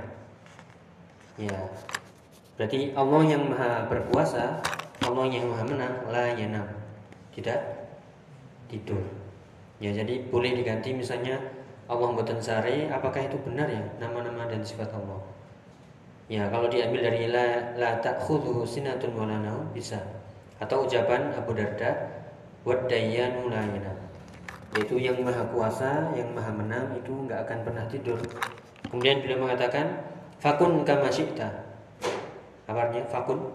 Ya. 1.37 1.57
Berarti 2.57 2.97
Allah 2.97 3.23
yang 3.25 3.49
Maha 3.53 3.87
berkuasa, 3.87 4.61
Allah 5.05 5.27
yang 5.29 5.49
Maha 5.53 5.65
menang 5.69 5.95
la. 6.09 6.35
Tidak 7.31 7.61
tidur. 8.73 9.01
Ya, 9.81 9.95
jadi 9.95 10.29
boleh 10.29 10.57
diganti 10.61 10.93
misalnya 10.93 11.41
Allah 11.89 12.13
mboten 12.13 12.43
sare, 12.43 12.91
apakah 12.93 13.25
itu 13.25 13.39
benar 13.45 13.71
ya 13.71 13.81
nama-nama 13.97 14.45
dan 14.51 14.61
sifat 14.61 14.93
Allah? 14.93 15.21
Ya, 16.31 16.47
kalau 16.47 16.71
diambil 16.71 17.11
dari 17.11 17.27
la 17.27 17.75
la 17.75 17.99
ta'khudhu 17.99 18.63
sinatun 18.63 19.19
wala 19.19 19.43
bisa. 19.75 19.99
Atau 20.63 20.87
ucapan 20.87 21.35
Abu 21.35 21.59
Darda, 21.59 21.91
wad-dayyanu 22.63 23.51
la 23.51 23.67
yaitu 24.79 25.03
yang 25.03 25.19
maha 25.27 25.43
kuasa, 25.51 26.15
yang 26.15 26.31
maha 26.31 26.55
menang 26.55 26.95
itu 26.95 27.11
nggak 27.11 27.43
akan 27.43 27.59
pernah 27.67 27.85
tidur. 27.91 28.23
Kemudian 28.87 29.19
beliau 29.27 29.43
mengatakan 29.43 30.07
fakun 30.39 30.87
kama 30.87 31.11
syi'ta. 31.11 31.51
Apa 32.71 32.79
artinya 32.87 33.11
fakun? 33.11 33.51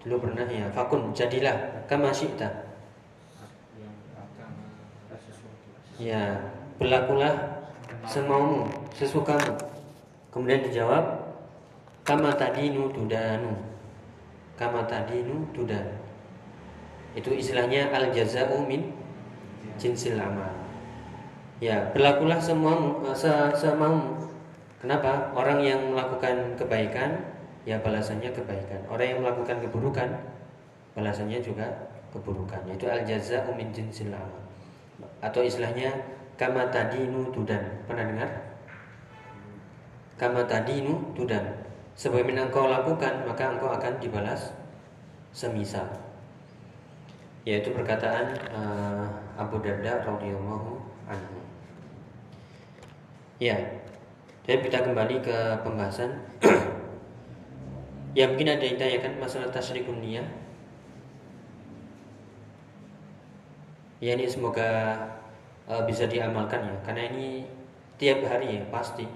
Dulu 0.00 0.16
pernah 0.24 0.48
ya, 0.48 0.72
fakun 0.72 1.12
jadilah 1.12 1.84
kama 1.84 2.08
syi'ta. 2.16 2.48
Ya, 6.00 6.40
berlakulah 6.80 7.60
semaumu, 8.08 8.72
sesukamu. 8.96 9.60
Kemudian 10.32 10.64
dijawab 10.64 11.25
kama 12.06 12.30
tadinu 12.38 12.86
tudanu. 12.94 13.52
Kama 14.54 14.86
tadinu 14.86 15.42
tudan. 15.52 15.84
Itu 17.12 17.34
istilahnya 17.34 17.90
al 17.92 18.14
jaza'u 18.14 18.62
min 18.64 18.94
jinsil 19.76 20.16
amal. 20.16 20.48
Ya, 21.58 21.90
berlakulah 21.92 22.38
semua 22.38 23.02
se 23.12 23.28
semau. 23.58 24.16
Kenapa? 24.80 25.32
Orang 25.34 25.60
yang 25.64 25.92
melakukan 25.92 26.54
kebaikan, 26.54 27.16
ya 27.66 27.80
balasannya 27.82 28.30
kebaikan. 28.30 28.80
Orang 28.86 29.06
yang 29.08 29.20
melakukan 29.24 29.58
keburukan, 29.64 30.08
balasannya 30.94 31.42
juga 31.42 31.90
keburukan. 32.14 32.64
Yaitu 32.70 32.86
al 32.86 33.02
jaza 33.02 33.44
min 33.56 33.72
jinsil 33.74 34.14
amal. 34.14 34.44
Atau 35.20 35.42
istilahnya 35.44 35.90
kama 36.36 36.68
tadinu 36.68 37.28
tudan. 37.32 37.82
Pernah 37.88 38.04
dengar? 38.08 38.30
Kama 40.16 40.44
tadinu 40.48 41.12
tudan. 41.12 41.65
Sebagaimana 41.96 42.52
engkau 42.52 42.68
lakukan, 42.68 43.24
maka 43.24 43.56
engkau 43.56 43.72
akan 43.72 43.96
dibalas 43.96 44.52
semisal. 45.32 45.88
Yaitu 47.48 47.72
perkataan 47.72 48.36
uh, 48.52 49.08
Abu 49.40 49.56
Darda 49.64 50.04
radhiyallahu 50.04 50.76
anhu. 51.08 51.38
Ya, 53.40 53.80
jadi 54.44 54.60
kita 54.60 54.84
kembali 54.84 55.24
ke 55.24 55.38
pembahasan. 55.64 56.20
ya 58.18 58.28
mungkin 58.28 58.52
ada 58.52 58.64
yang 58.64 58.76
tanyakan 58.76 59.16
masalah 59.16 59.48
tasyrikun 59.48 60.04
niyah. 60.04 60.28
Ya 64.04 64.12
ini 64.12 64.28
semoga 64.28 65.00
uh, 65.64 65.80
bisa 65.88 66.04
diamalkan 66.04 66.60
ya, 66.60 66.76
karena 66.84 67.08
ini 67.08 67.48
tiap 67.96 68.20
hari 68.28 68.60
ya 68.60 68.62
pasti. 68.68 69.08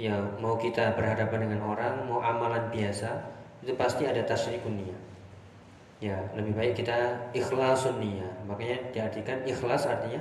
Ya 0.00 0.16
mau 0.40 0.56
kita 0.56 0.96
berhadapan 0.96 1.46
dengan 1.48 1.68
orang, 1.68 2.08
mau 2.08 2.24
amalan 2.24 2.72
biasa, 2.72 3.28
itu 3.60 3.76
pasti 3.76 4.08
ada 4.08 4.24
tasyrikun 4.24 4.80
niyah 4.80 5.12
ya 6.02 6.18
lebih 6.34 6.52
baik 6.58 6.74
kita 6.82 7.30
ikhlasun 7.30 8.02
niat. 8.02 8.34
Makanya 8.50 8.90
diartikan 8.90 9.46
ikhlas 9.46 9.86
artinya 9.86 10.18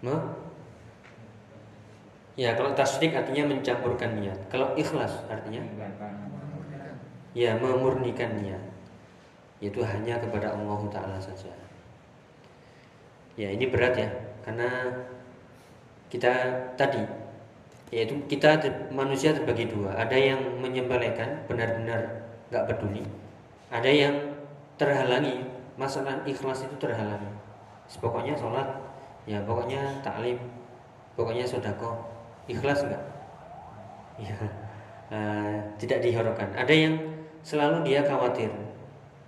me 0.00 0.16
ya 2.34 2.56
kalau 2.56 2.72
tasdik 2.72 3.12
artinya 3.12 3.52
mencampurkan 3.52 4.16
niat. 4.16 4.40
Kalau 4.48 4.72
ikhlas 4.72 5.20
artinya 5.28 5.60
ya 7.36 7.52
memurnikan 7.60 8.40
niat. 8.40 8.64
Itu 9.60 9.84
hanya 9.84 10.18
kepada 10.18 10.56
Allah 10.56 10.80
Taala 10.88 11.18
saja. 11.20 11.52
Ya 13.36 13.52
ini 13.52 13.68
berat 13.68 14.00
ya 14.00 14.08
karena 14.48 14.96
kita 16.08 16.32
tadi 16.74 17.04
yaitu 17.92 18.16
kita 18.24 18.56
manusia 18.88 19.36
terbagi 19.36 19.68
dua. 19.68 19.92
Ada 19.92 20.16
yang 20.16 20.40
menyembelihkan 20.64 21.44
benar-benar 21.44 22.24
nggak 22.48 22.64
peduli. 22.72 23.04
Ada 23.68 23.90
yang 23.92 24.16
terhalangi. 24.80 25.44
Masalah 25.76 26.24
ikhlas 26.24 26.64
itu 26.64 26.76
terhalangi. 26.80 27.28
Pokoknya 28.00 28.32
sholat 28.32 28.64
ya 29.28 29.38
pokoknya 29.44 30.00
taklim 30.00 30.40
pokoknya 31.12 31.44
sodako. 31.44 32.00
Ikhlas 32.48 32.82
enggak 32.88 33.04
ya 34.20 34.34
eh, 35.14 35.56
tidak 35.80 36.04
dihiraukan 36.04 36.52
ada 36.52 36.74
yang 36.74 36.96
selalu 37.44 37.92
dia 37.92 38.00
khawatir. 38.08 38.48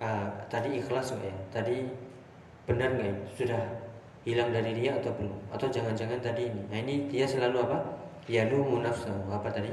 Ah, 0.01 0.27
tadi 0.49 0.81
ikhlas 0.81 1.13
enggak 1.13 1.29
ya? 1.29 1.37
Tadi 1.53 1.77
benar 2.65 2.97
nggak 2.97 3.07
ya? 3.07 3.15
Sudah 3.37 3.61
hilang 4.25 4.49
dari 4.49 4.73
dia 4.73 4.97
atau 4.97 5.13
belum? 5.13 5.37
Atau 5.53 5.69
jangan-jangan 5.69 6.17
tadi 6.17 6.49
ini? 6.49 6.61
Nah 6.73 6.77
ini 6.81 7.05
dia 7.05 7.29
selalu 7.29 7.61
apa 7.69 8.04
ya 8.25 8.49
lu 8.49 8.65
munafsahu 8.65 9.29
apa 9.29 9.49
tadi? 9.53 9.69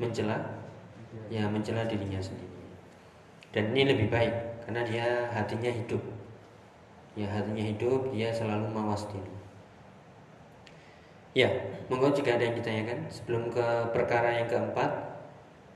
Mencela 0.00 0.36
ya 1.30 1.46
mencela 1.46 1.86
dirinya 1.86 2.18
sendiri. 2.18 2.50
Dan 3.54 3.70
ini 3.70 3.94
lebih 3.94 4.10
baik 4.10 4.34
karena 4.66 4.82
dia 4.82 5.06
hatinya 5.30 5.70
hidup. 5.70 6.02
Ya 7.14 7.30
hatinya 7.30 7.62
hidup 7.62 8.10
dia 8.10 8.34
selalu 8.34 8.66
mawas 8.74 9.06
diri. 9.06 9.32
Ya 11.34 11.50
monggo 11.90 12.10
jika 12.14 12.34
ada 12.38 12.46
yang 12.46 12.56
ditanyakan 12.58 13.10
sebelum 13.10 13.50
ke 13.50 13.66
perkara 13.94 14.42
yang 14.42 14.48
keempat 14.50 14.90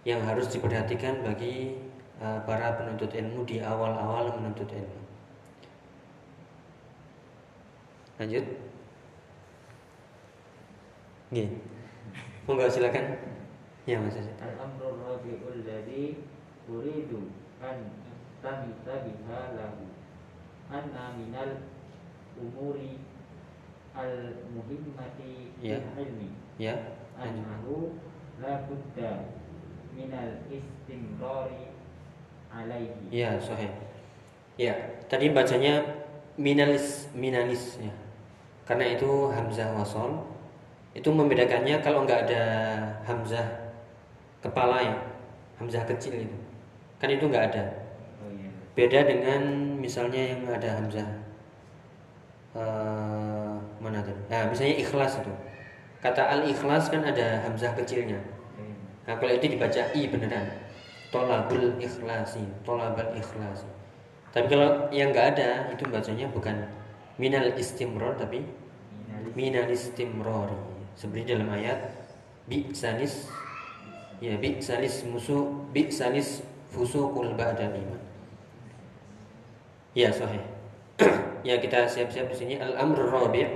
yang 0.06 0.22
harus 0.22 0.48
diperhatikan 0.50 1.22
bagi 1.22 1.78
uh, 2.22 2.42
para 2.46 2.78
penuntut 2.78 3.10
ilmu 3.12 3.42
di 3.46 3.58
awal-awal 3.62 4.30
menuntut 4.38 4.70
ilmu. 4.70 5.00
Lanjut 8.18 8.67
Nih, 11.28 11.48
monggo 12.48 12.64
silakan 12.72 13.20
ya 13.84 14.00
mas 14.00 14.16
Aziz. 14.16 14.32
Al-amru 14.40 14.96
rabi'ul 14.96 15.60
ladzi 15.68 16.24
uridu 16.64 17.28
an 17.60 17.92
tamita 18.40 19.04
biha 19.04 19.40
lahu 19.56 19.84
anna 20.72 21.12
minal 21.20 21.68
umuri 22.40 23.00
al 23.92 24.40
muhimmati 24.52 25.52
Ya. 25.60 25.82
ilmi 25.98 26.32
ya 26.56 26.78
annahu 27.18 27.98
la 28.40 28.62
budda 28.64 29.26
minal 29.92 30.38
istimrari 30.48 31.74
alaihi 32.48 32.94
Ya, 33.12 33.36
sahih. 33.42 33.68
Ya, 34.56 34.74
tadi 35.12 35.28
bacanya 35.34 35.82
minalis 36.40 37.10
minalis 37.12 37.76
ya. 37.82 37.92
Karena 38.64 38.96
itu 38.96 39.28
hamzah 39.28 39.74
wasol. 39.76 40.37
Itu 40.98 41.14
membedakannya 41.14 41.78
kalau 41.78 42.02
nggak 42.02 42.26
ada 42.26 42.42
hamzah 43.06 43.46
kepala 44.42 44.82
ya, 44.82 44.96
hamzah 45.62 45.86
kecil 45.86 46.26
itu. 46.26 46.38
Kan 46.98 47.14
itu 47.14 47.30
nggak 47.30 47.54
ada. 47.54 47.64
oh 48.18 48.30
iya 48.34 48.50
Beda 48.74 49.06
dengan 49.06 49.42
misalnya 49.78 50.34
yang 50.34 50.42
ada 50.50 50.68
hamzah 50.74 51.08
eh, 52.58 53.54
mana 53.78 54.02
tadi? 54.02 54.18
Nah, 54.26 54.50
misalnya 54.50 54.74
ikhlas 54.82 55.22
itu. 55.22 55.30
Kata 56.02 56.22
al 56.34 56.50
ikhlas 56.50 56.90
kan 56.90 57.06
ada 57.06 57.46
hamzah 57.46 57.78
kecilnya. 57.78 58.18
Iya. 58.58 58.74
Nah 59.06 59.14
kalau 59.22 59.32
itu 59.38 59.54
dibaca 59.54 59.82
i 59.94 60.02
beneran 60.10 60.46
Tolabul 61.08 61.80
ikhlasi 61.80 62.44
Tolabal 62.68 63.16
ikhlasi 63.16 63.64
Tapi 64.28 64.44
kalau 64.44 64.92
yang 64.92 65.08
nggak 65.08 65.40
ada 65.40 65.72
Itu 65.72 65.88
bacanya 65.88 66.28
bukan 66.28 66.68
Minal 67.16 67.56
istimror 67.56 68.12
Tapi 68.20 68.44
Minal 69.08 69.32
minal 69.32 69.66
istimrori 69.72 70.77
Seperti 70.98 71.38
dalam 71.38 71.46
ayat 71.54 71.78
Bi 72.50 72.74
sanis 72.74 73.30
Ya 74.18 74.34
bi 74.34 74.58
sanis 74.58 75.06
musuh 75.06 75.46
Bi 75.70 75.86
sanis 75.86 76.42
fusukul 76.68 77.32
ba'dal 77.32 77.72
iman. 77.72 78.02
Ya 79.94 80.10
sahih. 80.10 80.42
Ya 81.46 81.54
kita 81.62 81.86
siap-siap 81.86 82.28
di 82.28 82.36
sini. 82.36 82.54
Al-amr 82.58 82.98
rabi' 83.08 83.46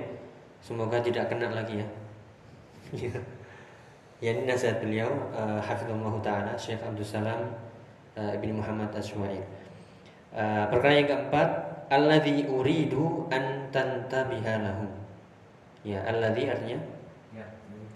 Semoga 0.62 1.02
tidak 1.02 1.28
kena 1.28 1.50
lagi 1.50 1.82
ya. 1.82 1.88
Ya. 3.02 3.12
Ya 4.22 4.38
ini 4.38 4.46
nasihat 4.46 4.78
beliau 4.78 5.10
uh, 5.34 5.58
Ta'ala 6.22 6.54
Syekh 6.54 6.78
Abdul 6.78 7.02
Salam 7.02 7.42
uh, 8.14 8.30
Ibn 8.38 8.54
Muhammad 8.54 8.94
Ashwair 8.94 9.42
uh, 10.30 10.70
Perkara 10.70 10.94
yang 10.94 11.10
keempat 11.10 11.48
Alladhi 11.90 12.46
uridu 12.46 13.26
an 13.34 13.66
tantabiha 13.74 14.62
lahu 14.62 14.86
Ya 15.82 16.06
alladhi 16.06 16.46
artinya 16.46 16.78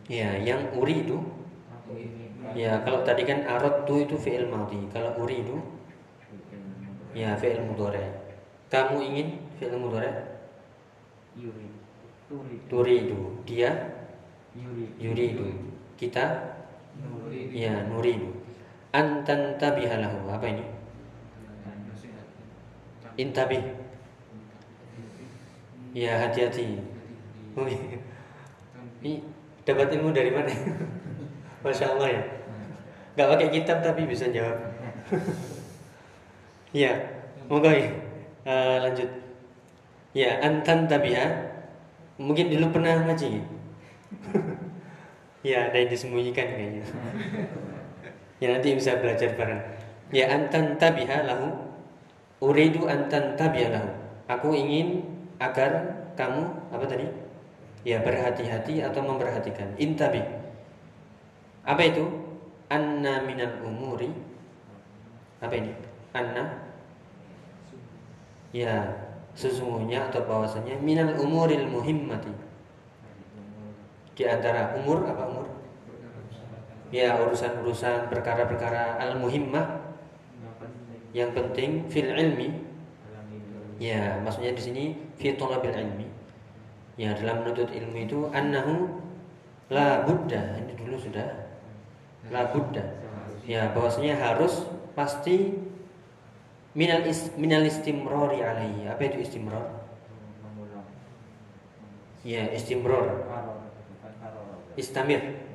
ya 0.06 0.38
Ya 0.38 0.54
yang 0.54 0.70
aku 0.70 0.86
ini 1.98 2.26
Ya 2.54 2.80
kalau 2.86 3.02
tadi 3.02 3.26
kan 3.26 3.42
aradtu 3.42 4.06
itu 4.06 4.16
fi'il 4.16 4.46
madhi. 4.48 4.80
Kalau 4.94 5.18
uridu 5.20 5.58
Ya 7.12 7.34
fi'il 7.36 7.60
mudhari. 7.62 8.02
Kamu 8.70 9.02
ingin 9.02 9.42
fi'il 9.58 9.76
mudhari? 9.76 10.10
Yuri 11.36 11.68
turi 12.26 12.56
Turidu 12.70 13.44
Dia? 13.44 13.70
Yuri 14.56 14.88
yuridu 14.96 15.44
Kita? 16.00 16.56
Nuri 16.96 17.52
Ya 17.52 17.84
nuridu 17.84 18.30
Antan 18.94 19.60
tabihalahu 19.60 20.30
Apa 20.32 20.46
ini? 20.48 20.76
Intabih. 23.16 23.64
Ya 25.96 26.20
hati-hati. 26.20 26.76
Ini 29.00 29.12
dapat 29.66 29.98
ilmu 29.98 30.14
dari 30.14 30.30
mana? 30.30 30.48
Masya 31.66 31.98
Allah 31.98 32.08
ya. 32.14 32.22
Gak 33.18 33.28
pakai 33.34 33.48
kitab 33.50 33.82
tapi 33.82 34.06
bisa 34.06 34.30
jawab. 34.30 34.56
Ya 36.74 36.92
Moga 37.48 37.72
ya. 37.72 37.88
Eh, 38.44 38.76
Lanjut. 38.84 39.08
Ya 40.12 40.36
antan 40.44 40.84
tabiha 40.84 41.24
Mungkin 42.16 42.52
dulu 42.52 42.72
pernah 42.72 43.04
ngaji 43.04 43.40
Ya? 45.44 45.58
Ada 45.70 45.76
yang 45.78 45.90
disembunyikan 45.92 46.48
kayaknya. 46.52 46.84
Ya 48.42 48.46
nanti 48.50 48.74
bisa 48.74 48.98
belajar 48.98 49.32
bareng. 49.38 49.62
Ya 50.10 50.26
antan 50.28 50.74
tabiha 50.76 51.22
lahu. 51.22 51.54
Uridu 52.42 52.90
antan 52.90 53.38
tabiha 53.38 53.70
lahu. 53.72 53.88
Aku 54.26 54.52
ingin 54.52 55.06
agar 55.38 56.02
kamu 56.18 56.50
Apa 56.74 56.84
tadi? 56.88 57.25
Ya 57.86 58.02
berhati-hati 58.02 58.82
atau 58.82 58.98
memperhatikan. 58.98 59.78
Intabi. 59.78 60.18
Apa 61.62 61.86
itu? 61.86 62.02
Anna 62.66 63.22
minal 63.22 63.62
umuri. 63.62 64.10
Apa 65.38 65.54
ini? 65.54 65.70
Anna? 66.10 66.66
Ya 68.50 68.90
Sesungguhnya 69.36 70.08
atau 70.08 70.24
bahwasanya 70.24 70.80
Minal 70.82 71.14
umuril 71.20 71.68
muhimmati. 71.70 72.32
Di 74.16 74.24
antara 74.26 74.74
umur 74.74 75.06
Apa 75.06 75.22
umur? 75.30 75.46
Ya 76.90 77.14
urusan-urusan 77.22 78.10
perkara-perkara 78.10 78.98
al-muhimmah. 78.98 79.94
Yang 81.14 81.30
penting 81.38 81.70
fil 81.86 82.10
ilmi. 82.10 82.50
Ya 83.78 84.18
maksudnya 84.26 84.58
di 84.58 84.62
sini 84.64 84.84
fi 85.14 85.38
ilmi 85.38 86.15
ya 86.96 87.12
dalam 87.16 87.44
menuntut 87.44 87.68
ilmu 87.72 87.96
itu 88.08 88.18
annahu 88.32 88.88
la 89.68 90.04
buddha 90.04 90.60
ini 90.60 90.72
dulu 90.76 90.96
sudah. 90.96 91.28
La 92.32 92.50
buddha 92.50 92.82
ya 93.46 93.70
bahwasanya 93.70 94.18
harus 94.18 94.66
pasti 94.98 95.54
minal 96.74 97.06
is, 97.06 97.30
minal 97.38 97.62
istimrori 97.62 98.42
alaihi. 98.42 98.90
Apa 98.90 99.00
itu 99.08 99.22
istimror? 99.22 99.86
Ya 102.26 102.50
istimror. 102.50 103.22
Istamir. 104.76 105.46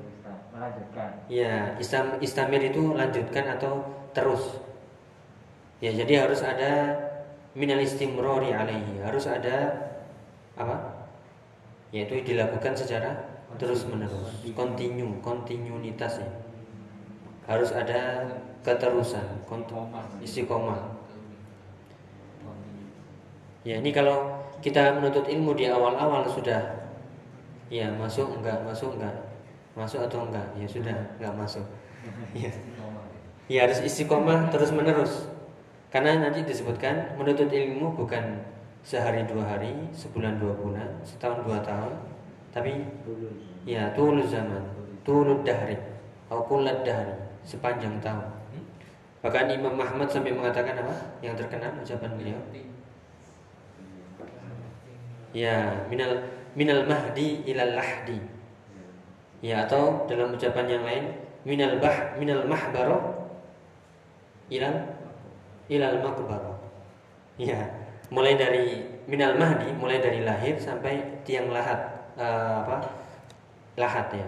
Ya, 1.26 1.74
istam, 1.82 2.22
istamir 2.22 2.62
itu 2.62 2.94
lanjutkan 2.94 3.58
atau 3.58 3.82
terus. 4.14 4.62
Ya, 5.82 5.90
jadi 5.90 6.26
harus 6.28 6.46
ada 6.46 6.98
minal 7.58 7.82
istimrori 7.82 8.54
alaihi. 8.54 9.02
Harus 9.02 9.26
ada 9.26 9.90
apa? 10.54 10.91
Yaitu 11.92 12.24
dilakukan 12.24 12.72
secara 12.72 13.12
terus 13.60 13.84
menerus, 13.84 14.48
kontinu, 14.56 15.20
kontinuitas 15.20 16.24
ya. 16.24 16.30
Harus 17.46 17.76
ada 17.76 18.32
keterusan, 18.64 19.44
kont- 19.44 19.76
istiqomah. 20.24 20.96
Ya, 23.68 23.78
ini 23.78 23.92
kalau 23.92 24.40
kita 24.64 24.98
menuntut 24.98 25.28
ilmu 25.28 25.54
di 25.54 25.68
awal-awal 25.70 26.26
sudah 26.26 26.90
ya 27.68 27.92
masuk 27.94 28.40
enggak, 28.40 28.64
masuk 28.64 28.96
enggak, 28.98 29.16
masuk 29.76 30.00
atau 30.02 30.26
enggak, 30.26 30.48
ya 30.56 30.66
sudah 30.66 30.98
enggak 31.20 31.34
masuk. 31.36 31.66
Ya. 32.32 32.52
Ya 33.52 33.68
harus 33.68 33.84
istiqomah 33.84 34.48
terus 34.48 34.72
menerus. 34.72 35.28
Karena 35.92 36.24
nanti 36.24 36.48
disebutkan 36.48 37.20
menuntut 37.20 37.52
ilmu 37.52 38.00
bukan 38.00 38.40
sehari 38.82 39.26
dua 39.30 39.46
hari, 39.46 39.74
sebulan 39.94 40.42
dua 40.42 40.54
bulan, 40.58 40.90
setahun 41.06 41.46
dua 41.46 41.62
tahun, 41.62 41.94
tapi 42.50 42.86
ya 43.64 43.94
tulus 43.94 44.34
zaman, 44.34 44.62
tulud 45.06 45.46
dahri, 45.46 45.78
atau 46.28 46.42
kulad 46.50 46.82
dahri, 46.82 47.14
sepanjang 47.46 48.02
tahun. 48.02 48.28
Bahkan 49.22 49.54
Imam 49.54 49.78
Ahmad 49.78 50.10
sampai 50.10 50.34
mengatakan 50.34 50.82
apa? 50.82 51.22
Yang 51.22 51.46
terkenal 51.46 51.78
ucapan 51.78 52.12
beliau. 52.18 52.42
Ya, 55.32 55.86
minal 55.88 56.26
minal 56.58 56.84
mahdi 56.90 57.46
ilal 57.46 57.78
lahdi. 57.78 58.18
Ya 59.42 59.66
atau 59.66 60.06
dalam 60.10 60.34
ucapan 60.34 60.66
yang 60.70 60.84
lain 60.86 61.06
minal 61.46 61.82
bah 61.82 62.14
minal 62.18 62.46
mahbaro 62.46 63.30
ilal 64.50 64.98
ilal 65.70 65.98
makbaro. 66.02 66.58
Ya, 67.40 67.81
mulai 68.12 68.36
dari 68.36 68.84
minal 69.08 69.40
mahdi 69.40 69.72
mulai 69.74 70.04
dari 70.04 70.22
lahir 70.28 70.60
sampai 70.60 71.24
tiang 71.24 71.50
lahat 71.50 71.80
eh, 72.20 72.56
apa? 72.68 72.78
Lahat 73.80 74.12
ya. 74.12 74.28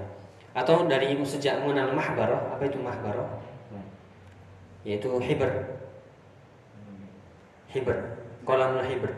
Atau 0.55 0.87
dari 0.87 1.13
sejak 1.27 1.59
mengenal 1.61 1.91
mahbaro 1.91 2.55
apa 2.55 2.63
itu 2.63 2.79
mahbaro 2.79 3.43
yaitu 4.83 5.07
hibr 5.07 5.79
hibr 7.71 7.97
kolam 8.43 8.79
hibr 8.83 9.11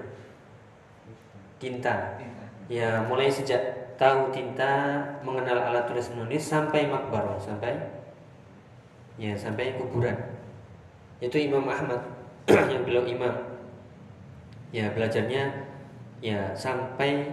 tinta. 1.57 2.17
Ya 2.65 3.01
mulai 3.05 3.29
sejak 3.29 3.93
tahu 3.97 4.33
tinta 4.33 5.01
mengenal 5.21 5.61
alat 5.69 5.85
tulis 5.85 6.09
menulis 6.13 6.41
sampai 6.41 6.89
makbaro 6.89 7.37
sampai 7.37 7.77
ya 9.21 9.37
sampai 9.37 9.77
kuburan. 9.77 10.17
Itu 11.21 11.37
Imam 11.37 11.65
Ahmad 11.69 12.01
yang 12.73 12.85
beliau 12.85 13.05
imam 13.09 13.54
ya 14.75 14.91
belajarnya 14.91 15.43
ya 16.19 16.51
sampai 16.51 17.31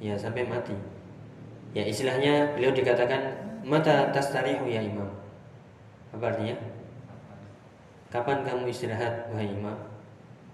ya 0.00 0.16
sampai 0.16 0.48
mati. 0.48 0.72
Ya 1.76 1.84
istilahnya 1.84 2.56
beliau 2.56 2.72
dikatakan 2.72 3.36
mata 3.60 4.08
tastarihu 4.08 4.64
ya 4.64 4.80
imam. 4.80 5.12
Apa 6.16 6.32
artinya? 6.32 6.56
Kapan 8.08 8.42
kamu 8.42 8.72
istirahat 8.72 9.28
wahai 9.28 9.52
imam? 9.52 9.76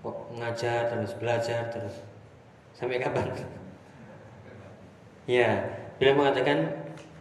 Kok 0.03 0.35
ngajar 0.35 0.91
terus 0.91 1.15
belajar 1.15 1.71
terus? 1.71 2.03
Sampai 2.75 2.99
kapan? 2.99 3.31
Ya 5.31 5.62
beliau 5.97 6.19
mengatakan 6.19 6.75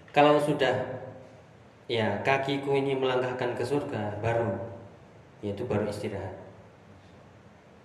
kalau 0.10 0.42
sudah 0.42 0.98
ya 1.86 2.26
kakiku 2.26 2.74
ini 2.74 2.98
melangkahkan 2.98 3.54
ke 3.54 3.62
surga 3.62 4.18
baru 4.18 4.50
yaitu 5.46 5.62
baru 5.70 5.86
istirahat. 5.88 6.34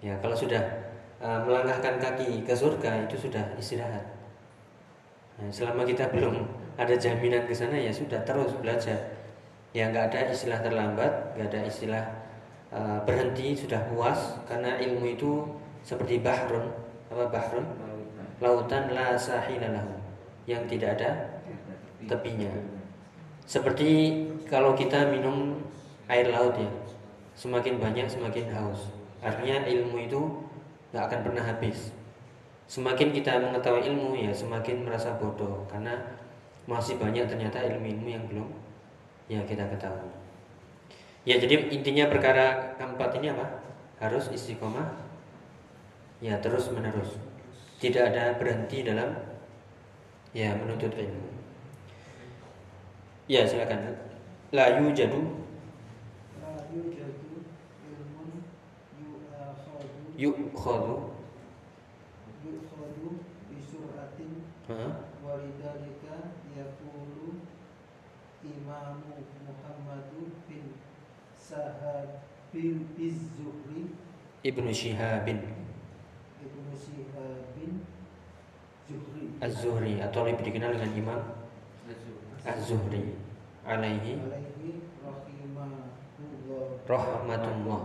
Ya 0.00 0.16
kalau 0.24 0.32
sudah 0.32 0.89
uh, 1.20 1.40
melangkahkan 1.44 2.00
kaki 2.00 2.42
ke 2.42 2.52
surga 2.56 3.06
itu 3.06 3.28
sudah 3.28 3.44
istirahat. 3.60 4.02
Nah, 5.40 5.48
selama 5.52 5.84
kita 5.84 6.08
belum 6.12 6.44
ada 6.76 6.96
jaminan 6.96 7.44
ke 7.44 7.52
sana 7.52 7.76
ya 7.76 7.92
sudah 7.92 8.20
terus 8.24 8.56
belajar. 8.58 8.96
Ya 9.70 9.86
nggak 9.92 10.10
ada 10.10 10.34
istilah 10.34 10.58
terlambat 10.64 11.36
nggak 11.36 11.48
ada 11.54 11.60
istilah 11.68 12.04
uh, 12.74 12.98
berhenti 13.06 13.54
sudah 13.54 13.78
puas 13.92 14.40
karena 14.48 14.80
ilmu 14.80 15.14
itu 15.14 15.46
seperti 15.86 16.20
bahrun. 16.20 16.72
Apa 17.12 17.28
bahrun? 17.28 17.64
Lautan 18.40 18.96
la 18.96 19.14
sahilalahu 19.20 20.00
yang 20.48 20.64
tidak 20.64 20.96
ada 20.96 21.40
tepinya. 22.08 22.48
Seperti 23.44 24.24
kalau 24.48 24.72
kita 24.72 25.12
minum 25.12 25.60
air 26.08 26.32
laut 26.32 26.56
ya 26.56 26.70
semakin 27.36 27.76
banyak 27.76 28.08
semakin 28.08 28.48
haus. 28.52 28.92
Artinya 29.20 29.68
ilmu 29.68 29.96
itu 30.08 30.20
nggak 30.90 31.04
akan 31.10 31.20
pernah 31.26 31.44
habis. 31.46 31.94
Semakin 32.70 33.10
kita 33.10 33.38
mengetahui 33.42 33.90
ilmu 33.90 34.14
ya 34.14 34.30
semakin 34.30 34.86
merasa 34.86 35.18
bodoh. 35.18 35.66
Karena 35.66 35.98
masih 36.70 37.00
banyak 37.00 37.26
ternyata 37.26 37.58
ilmu-ilmu 37.66 38.08
yang 38.08 38.24
belum 38.30 38.48
ya 39.26 39.42
kita 39.46 39.66
ketahui. 39.74 40.10
Ya 41.26 41.36
jadi 41.36 41.70
intinya 41.70 42.06
perkara 42.10 42.74
keempat 42.78 43.18
ini 43.18 43.34
apa? 43.34 43.46
Harus 43.98 44.32
istiqomah 44.32 44.86
ya 46.20 46.36
terus 46.40 46.68
menerus 46.68 47.16
tidak 47.80 48.12
ada 48.12 48.36
berhenti 48.36 48.84
dalam 48.84 49.16
ya 50.36 50.52
menuntut 50.52 50.92
ilmu. 50.92 51.32
Ya 53.24 53.48
silakan. 53.48 53.96
Layu 54.52 54.92
jadu. 54.92 55.48
Layu 56.44 56.80
jadu 56.92 57.29
yukhadu 60.20 61.16
yukhadu 62.44 63.08
bisuratin 63.48 64.44
walidalika 65.24 66.36
yakulu 66.52 67.40
imamu 68.44 69.24
Muhammadu 69.48 70.28
bin 70.44 70.76
sahabil 71.32 72.84
bizuhri 72.92 73.96
Ibnu 74.44 74.68
Syihabin 74.68 75.40
Ibnu 76.44 76.72
Syihabin 76.76 77.80
Zuhri. 78.90 79.24
Az-Zuhri. 79.38 79.94
Atau 80.02 80.26
lebih 80.26 80.42
dikenal 80.50 80.74
dengan 80.74 80.90
Imam? 80.98 81.22
Az-Zuhri. 82.42 83.14
Alaihi. 83.62 84.18
Rahmatullah. 86.90 86.90
Rahmatullah. 86.90 87.80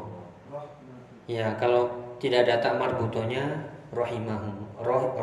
Ya 1.30 1.54
kalau 1.62 2.05
tidak 2.20 2.48
ada 2.48 2.56
tak 2.64 2.74
marbutonya 2.80 3.70
rahimahum 3.96 4.66
roh, 4.82 5.16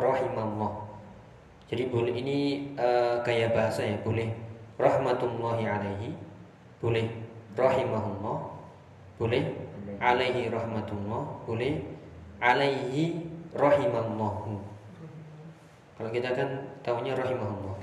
jadi 1.69 1.89
boleh 1.89 2.13
ini 2.13 2.69
eh, 2.77 3.15
gaya 3.25 3.49
bahasa 3.49 3.81
ya 3.81 3.97
boleh 4.01 4.29
rahmatullahi 4.77 5.63
alaihi 5.65 6.13
boleh 6.81 7.07
rahimahullah 7.57 8.37
boleh 9.17 9.43
alaihi 10.01 10.49
rahmatullah 10.51 11.21
boleh 11.45 11.81
alaihi 12.43 13.29
rahimallahu 13.55 14.59
kalau 15.95 16.09
kita 16.09 16.29
kan 16.33 16.49
tahunya 16.81 17.13
rahimahullah 17.15 17.77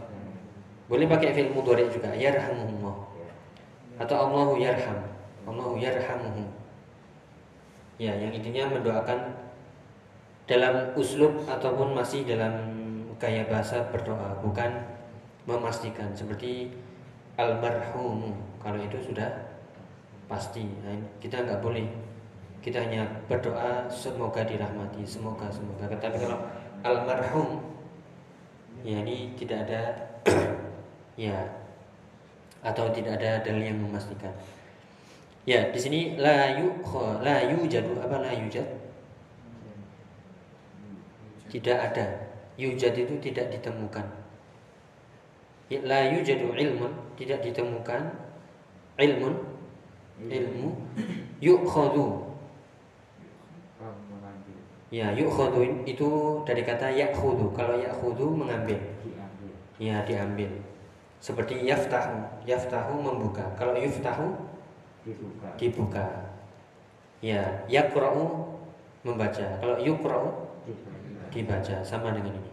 boleh 0.91 1.07
pakai 1.07 1.31
fi'il 1.33 1.55
mudhari 1.55 1.87
juga 1.87 2.11
yarhamuhullah 2.13 2.95
atau 4.03 4.17
Allahu 4.27 4.59
yarham 4.59 5.07
Allahu 5.47 5.79
yarhamuhu 5.79 6.60
ya 8.01 8.17
yang 8.17 8.33
intinya 8.33 8.81
mendoakan 8.81 9.37
dalam 10.49 10.97
uslub 10.97 11.45
ataupun 11.45 11.93
masih 11.93 12.25
dalam 12.25 12.73
gaya 13.21 13.45
bahasa 13.45 13.85
berdoa 13.93 14.41
bukan 14.41 14.73
memastikan. 15.45 16.09
Seperti 16.17 16.73
almarhum 17.37 18.33
kalau 18.57 18.81
itu 18.81 18.97
sudah 19.05 19.29
pasti. 20.25 20.65
Nah, 20.81 20.97
kita 21.21 21.45
nggak 21.45 21.61
boleh. 21.61 21.85
Kita 22.65 22.81
hanya 22.81 23.05
berdoa 23.29 23.85
semoga 23.93 24.41
dirahmati 24.49 25.05
semoga 25.05 25.53
semoga. 25.53 25.85
Tetapi 25.93 26.17
kalau 26.25 26.41
almarhum 26.81 27.61
ya 28.81 29.05
ini 29.05 29.37
tidak 29.37 29.69
ada 29.69 29.83
ya 31.29 31.37
atau 32.65 32.89
tidak 32.93 33.21
ada 33.21 33.41
dalil 33.45 33.73
yang 33.73 33.81
memastikan 33.81 34.33
ya 35.49 35.73
di 35.73 35.79
sini 35.81 36.01
la 36.21 36.59
yu 36.61 36.81
la 37.21 37.49
yujadu 37.49 37.97
apa 38.01 38.21
la 38.21 38.33
yujad 38.33 38.81
tidak 41.51 41.79
ada. 41.93 42.07
Yujad 42.55 42.95
itu 42.95 43.15
tidak 43.19 43.51
ditemukan. 43.51 44.07
Ya, 45.67 45.83
la 45.83 46.07
yujadu 46.15 46.55
ilmun 46.55 46.95
tidak 47.19 47.43
ditemukan. 47.43 48.15
Ilmun? 48.95 49.35
Ilmu. 50.23 50.69
Yukhadu 51.43 52.31
ya 54.91 55.15
yukhadu 55.15 55.87
itu 55.87 56.43
dari 56.43 56.67
kata 56.67 56.91
yakhudu 56.91 57.55
kalau 57.55 57.79
yakhudu 57.79 58.27
mengambil. 58.35 58.79
Ya 59.81 60.05
diambil. 60.07 60.51
Seperti 61.19 61.67
yaftahu. 61.67 62.45
Yaftahu 62.45 63.01
membuka. 63.01 63.43
Kalau 63.57 63.75
yuftahu 63.75 64.37
dibuka 65.11 65.49
dibuka 65.59 66.07
ya 67.21 67.67
yakra'u 67.67 68.47
membaca. 69.05 69.47
Kalau 69.61 69.77
yukra'u 69.81 70.29
dibaca. 71.33 71.77
sama 71.85 72.13
dengan 72.13 72.37
ini. 72.37 72.51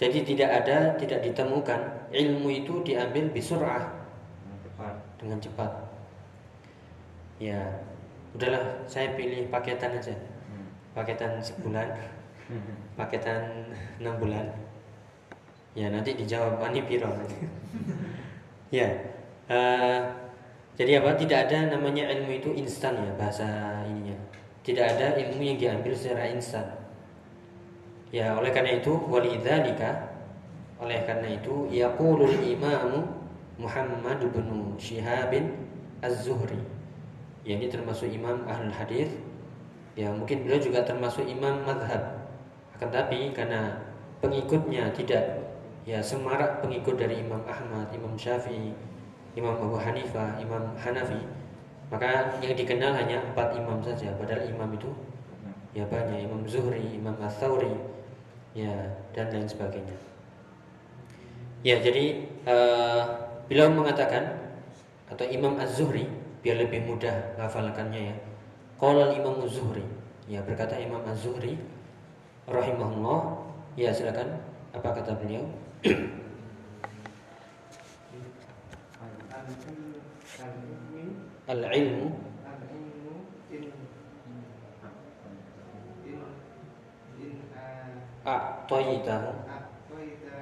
Jadi 0.00 0.24
tidak 0.24 0.50
ada 0.64 0.96
tidak 0.96 1.20
ditemukan 1.20 2.08
ilmu 2.08 2.48
itu 2.48 2.80
diambil 2.80 3.28
bisur'ah. 3.32 3.84
Cepat. 4.64 4.94
Dengan 5.20 5.38
cepat. 5.40 5.72
Ya 7.36 7.60
udahlah 8.32 8.84
saya 8.88 9.12
pilih 9.12 9.52
paketan 9.52 9.96
aja. 9.96 10.14
Paketan 10.96 11.40
sebulan. 11.40 11.88
Paketan 12.98 13.72
enam 14.00 14.16
bulan. 14.16 14.46
Ya 15.76 15.92
nanti 15.92 16.16
dijawab 16.16 16.60
ani 16.64 16.84
piro? 16.84 17.12
Ya 18.70 18.86
eh, 19.50 19.98
jadi 20.80 21.04
apa? 21.04 21.12
Tidak 21.12 21.36
ada 21.44 21.76
namanya 21.76 22.08
ilmu 22.08 22.40
itu 22.40 22.56
instan 22.56 22.96
ya 22.96 23.12
bahasa 23.20 23.44
ininya. 23.84 24.16
Tidak 24.64 24.80
ada 24.80 25.12
ilmu 25.12 25.44
yang 25.44 25.60
diambil 25.60 25.92
secara 25.92 26.32
instan. 26.32 26.64
Ya 28.08 28.32
oleh 28.32 28.48
karena 28.48 28.80
itu 28.80 28.96
walidzalika 28.96 30.08
oleh 30.80 31.04
karena 31.04 31.36
itu 31.36 31.68
yaqulul 31.68 32.32
imamu 32.32 33.04
Muhammad 33.60 34.24
bin 34.32 34.48
Syihab 34.80 35.36
Az-Zuhri. 36.00 36.64
Ya 37.44 37.60
ini 37.60 37.68
termasuk 37.68 38.08
imam 38.08 38.48
ahlul 38.48 38.72
hadis 38.72 39.12
ya 40.00 40.08
mungkin 40.08 40.48
beliau 40.48 40.64
juga 40.64 40.80
termasuk 40.80 41.28
imam 41.28 41.60
madhab 41.60 42.24
akan 42.80 42.88
tapi 42.88 43.36
karena 43.36 43.76
pengikutnya 44.24 44.88
tidak 44.96 45.44
ya 45.84 46.00
semarak 46.00 46.64
pengikut 46.64 46.96
dari 46.96 47.20
Imam 47.20 47.40
Ahmad, 47.44 47.88
Imam 47.92 48.16
Syafi'i, 48.16 48.72
Imam 49.38 49.54
Abu 49.54 49.78
Hanifah, 49.78 50.38
Imam 50.42 50.74
Hanafi, 50.74 51.22
maka 51.90 52.34
yang 52.42 52.54
dikenal 52.54 52.94
hanya 52.94 53.22
empat 53.30 53.54
imam 53.58 53.78
saja. 53.82 54.10
Padahal 54.18 54.46
imam 54.46 54.70
itu 54.74 54.90
ya 55.74 55.86
banyak, 55.86 56.26
Imam 56.26 56.42
Zuhri, 56.46 56.82
Imam 56.98 57.14
Ats-Tsauri, 57.22 57.70
ya 58.54 58.70
dan 59.14 59.30
lain 59.30 59.46
sebagainya. 59.46 59.94
Ya 61.62 61.78
jadi 61.78 62.26
uh, 62.48 63.02
beliau 63.46 63.70
mengatakan 63.70 64.38
atau 65.10 65.26
Imam 65.26 65.58
Az-Zuhri 65.58 66.06
biar 66.40 66.56
lebih 66.56 66.86
mudah 66.88 67.36
hafalkannya 67.36 68.14
ya. 68.14 68.16
Qala 68.80 69.12
Imam 69.12 69.44
Az-Zuhri, 69.44 69.84
ya 70.24 70.40
berkata 70.40 70.78
Imam 70.80 71.04
Az-Zuhri 71.04 71.60
rahimahullah, 72.48 73.44
ya 73.76 73.92
silakan 73.92 74.40
apa 74.72 74.88
kata 75.02 75.14
beliau? 75.20 75.44
Al-ilmu 81.50 82.06
Al-ilmu 82.46 83.14
in 83.50 83.74
in 86.06 86.22
in 87.18 87.32
a'taytahu 88.22 89.34
a'taita 89.50 90.38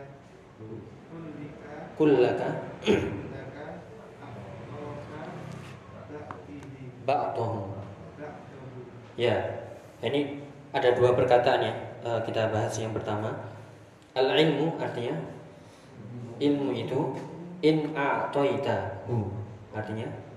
kullika 1.08 1.72
kullaka 1.96 2.48
ba'dahu 7.08 7.72
Ya, 9.18 9.34
ini 10.04 10.44
ada 10.70 10.94
dua 10.94 11.16
perkataan 11.16 11.58
ya. 11.64 11.74
Eh, 12.04 12.20
kita 12.22 12.52
bahas 12.54 12.70
yang 12.78 12.92
pertama. 12.92 13.34
Al-ilmu 14.12 14.76
artinya 14.76 15.16
ilmu 16.36 16.70
itu 16.76 17.16
in 17.64 17.96
a'taitahu. 17.96 19.26
Artinya 19.72 20.27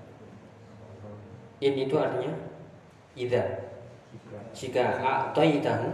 in 1.62 1.78
itu 1.78 1.94
artinya 1.94 2.34
idza. 3.14 3.42
Jika 4.52 4.98
a'taitahu 4.98 5.88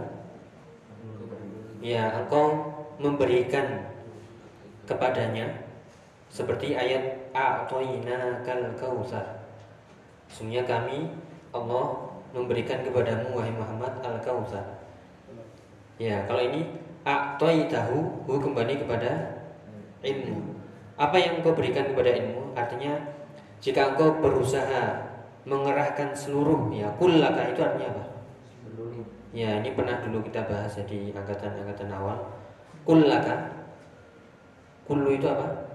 ya 1.79 2.11
engkau 2.17 2.73
memberikan 2.97 3.87
kepadanya 4.89 5.69
seperti 6.33 6.73
ayat 6.73 7.31
a'tayna 7.31 8.41
kal 8.41 8.73
kautsar. 8.75 9.45
Sungguhnya 10.27 10.65
kami 10.65 11.13
Allah 11.53 12.09
memberikan 12.33 12.81
kepadamu 12.81 13.37
wahai 13.37 13.53
Muhammad 13.53 13.93
al 14.01 14.17
kautsar. 14.25 14.65
Ya, 16.01 16.25
kalau 16.25 16.41
ini 16.41 16.65
a'taitahu 17.05 18.25
hu 18.25 18.33
kembali 18.41 18.83
kepada 18.83 19.39
ilmu. 20.01 20.57
Apa 20.99 21.15
yang 21.15 21.39
engkau 21.39 21.55
berikan 21.55 21.93
kepada 21.93 22.11
ilmu? 22.11 22.51
Artinya 22.57 22.99
jika 23.63 23.95
engkau 23.95 24.19
berusaha 24.19 25.08
mengerahkan 25.49 26.13
seluruh 26.13 26.69
ya 26.69 26.93
kullaka 27.01 27.49
itu 27.49 27.61
artinya 27.65 27.89
apa? 27.97 28.03
Ya, 29.29 29.61
ini 29.61 29.77
pernah 29.77 30.01
dulu 30.01 30.25
kita 30.25 30.45
bahas 30.49 30.73
ya 30.77 30.85
di 30.85 31.13
angkatan-angkatan 31.13 31.89
awal. 31.93 32.17
Kullaka 32.85 33.65
kullu 34.89 35.13
itu 35.17 35.25
apa? 35.29 35.69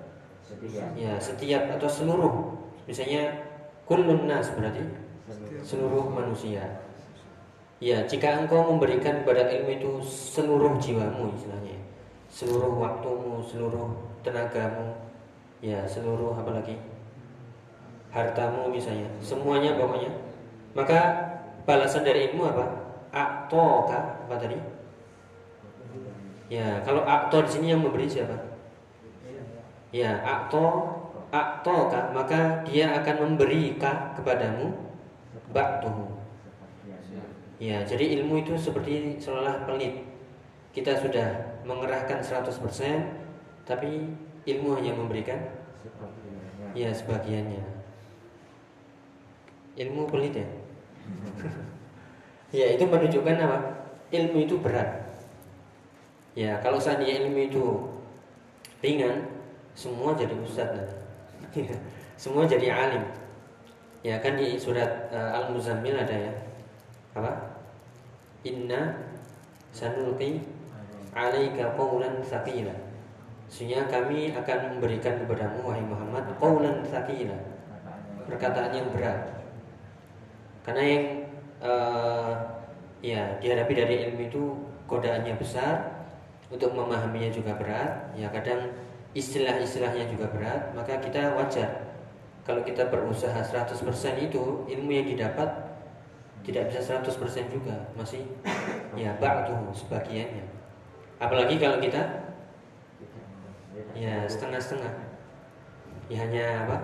Ya, 0.95 1.19
setiap 1.19 1.71
atau 1.79 1.87
seluruh. 1.91 2.55
Misalnya 2.87 3.31
kullun 3.87 4.27
nas 4.27 4.51
berarti 4.55 4.83
seluruh 5.63 6.11
manusia. 6.11 6.83
Ya, 7.83 8.03
jika 8.07 8.43
engkau 8.43 8.75
memberikan 8.75 9.23
kepada 9.23 9.51
ilmu 9.51 9.71
itu 9.71 9.91
seluruh 10.03 10.79
jiwamu 10.79 11.35
istilahnya. 11.35 11.79
Seluruh 12.31 12.75
waktumu, 12.75 13.39
seluruh 13.39 13.95
tenagamu, 14.27 14.99
ya, 15.63 15.87
seluruh 15.87 16.35
apa 16.35 16.59
lagi? 16.59 16.75
Hartamu 18.15 18.71
misalnya, 18.71 19.11
semuanya 19.19 19.75
pokoknya. 19.75 20.07
Maka 20.71 20.99
balasan 21.67 22.07
dari 22.07 22.31
ilmu 22.31 22.47
apa? 22.47 22.67
Aktoka 23.11 24.23
apa 24.23 24.35
tadi? 24.39 24.55
Ya, 26.47 26.79
kalau 26.87 27.03
akto 27.03 27.43
di 27.43 27.51
sini 27.51 27.67
yang 27.75 27.83
memberi 27.83 28.07
siapa? 28.07 28.39
Ya, 29.91 30.23
akto 30.23 30.95
aktoka 31.35 32.15
maka 32.15 32.63
dia 32.63 32.95
akan 32.95 33.35
memberi 33.35 33.75
ka 33.75 34.15
kepadamu 34.15 34.71
ba'duhu. 35.51 36.15
Ya, 37.59 37.83
jadi 37.83 38.23
ilmu 38.23 38.47
itu 38.47 38.55
seperti 38.55 39.19
seolah 39.19 39.67
pelit. 39.67 40.07
Kita 40.71 40.95
sudah 41.03 41.59
mengerahkan 41.67 42.23
100% 42.23 42.47
tapi 43.67 44.15
ilmu 44.47 44.79
hanya 44.79 44.95
memberikan 44.95 45.39
ya 46.75 46.95
sebagiannya. 46.95 47.74
Ilmu 49.75 50.07
pelit 50.07 50.39
ya. 50.39 50.49
ya, 52.55 52.67
itu 52.79 52.85
menunjukkan 52.87 53.37
apa? 53.43 53.59
Ilmu 54.15 54.47
itu 54.47 54.55
berat. 54.63 55.05
Ya, 56.35 56.59
kalau 56.63 56.79
seandainya 56.83 57.27
ilmu 57.27 57.41
itu 57.47 57.65
ringan, 58.83 59.23
semua 59.75 60.15
jadi 60.19 60.35
nanti. 60.35 60.95
semua 62.23 62.47
jadi 62.47 62.71
alim. 62.71 63.05
Ya 64.05 64.21
kan 64.21 64.37
di 64.37 64.59
surat 64.61 65.11
uh, 65.15 65.43
Al-Muzammil 65.43 65.97
ada 65.97 66.13
ya. 66.13 66.33
Apa? 67.15 67.33
Inna 68.45 68.99
sanulqi 69.71 70.43
alaika 71.15 71.73
qawlan 71.79 72.21
tsaqila. 72.21 72.75
Sesungguhnya 73.49 73.87
kami 73.87 74.35
akan 74.35 74.59
memberikan 74.77 75.23
kepadamu 75.23 75.63
wahai 75.63 75.85
Muhammad 75.87 76.27
qawlan 76.43 76.83
tsaqila. 76.83 77.39
Perkataan 78.27 78.75
yang 78.75 78.91
berat. 78.91 79.44
Karena 80.65 80.83
yang 80.83 81.05
uh, 81.61 82.33
ya 83.05 83.37
dihadapi 83.39 83.73
dari 83.77 83.95
ilmu 84.09 84.21
itu 84.33 84.43
godaannya 84.89 85.37
besar, 85.37 85.95
untuk 86.49 86.73
memahaminya 86.73 87.31
juga 87.33 87.57
berat, 87.57 88.13
ya 88.17 88.29
kadang 88.33 88.73
istilah-istilahnya 89.13 90.09
juga 90.09 90.29
berat, 90.33 90.73
maka 90.73 91.01
kita 91.01 91.37
wajar. 91.37 91.95
Kalau 92.45 92.61
kita 92.61 92.93
berusaha 92.93 93.41
100% 93.41 93.73
itu 94.21 94.69
ilmu 94.69 94.91
yang 94.93 95.09
didapat 95.09 95.49
tidak 96.45 96.69
bisa 96.69 97.01
100% 97.01 97.09
juga 97.49 97.89
masih 97.97 98.21
ya 98.93 99.17
ba'du 99.17 99.73
sebagiannya. 99.73 100.45
Apalagi 101.17 101.57
kalau 101.57 101.81
kita 101.81 102.05
ya 103.97 104.29
setengah-setengah. 104.29 104.93
Ya 106.13 106.21
hanya 106.21 106.69
apa 106.69 106.77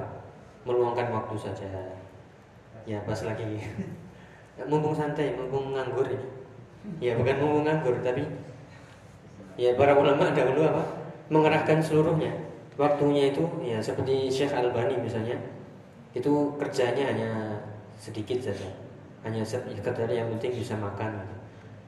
meluangkan 0.65 1.13
waktu 1.13 1.37
saja 1.37 2.00
ya 2.85 2.99
pas 3.05 3.21
lagi. 3.25 3.65
Mumpung 4.69 4.93
santai 4.93 5.33
mumpung 5.33 5.73
nganggur 5.73 6.05
ini. 6.05 6.27
Ya 7.01 7.17
bukan 7.17 7.37
mumpung 7.41 7.65
nganggur 7.65 7.97
tapi 8.05 8.25
ya 9.57 9.77
para 9.77 9.97
ulama 9.97 10.33
dahulu 10.33 10.65
apa 10.69 10.83
mengerahkan 11.33 11.81
seluruhnya. 11.81 12.33
Waktunya 12.77 13.33
itu 13.33 13.45
ya 13.61 13.81
seperti 13.81 14.29
Syekh 14.33 14.57
Albani 14.57 14.97
misalnya 15.01 15.37
itu 16.17 16.55
kerjanya 16.57 17.13
hanya 17.13 17.31
sedikit 17.97 18.41
saja. 18.41 18.69
Hanya 19.21 19.45
sekedar 19.45 20.09
yang 20.09 20.33
penting 20.37 20.57
bisa 20.57 20.77
makan. 20.77 21.21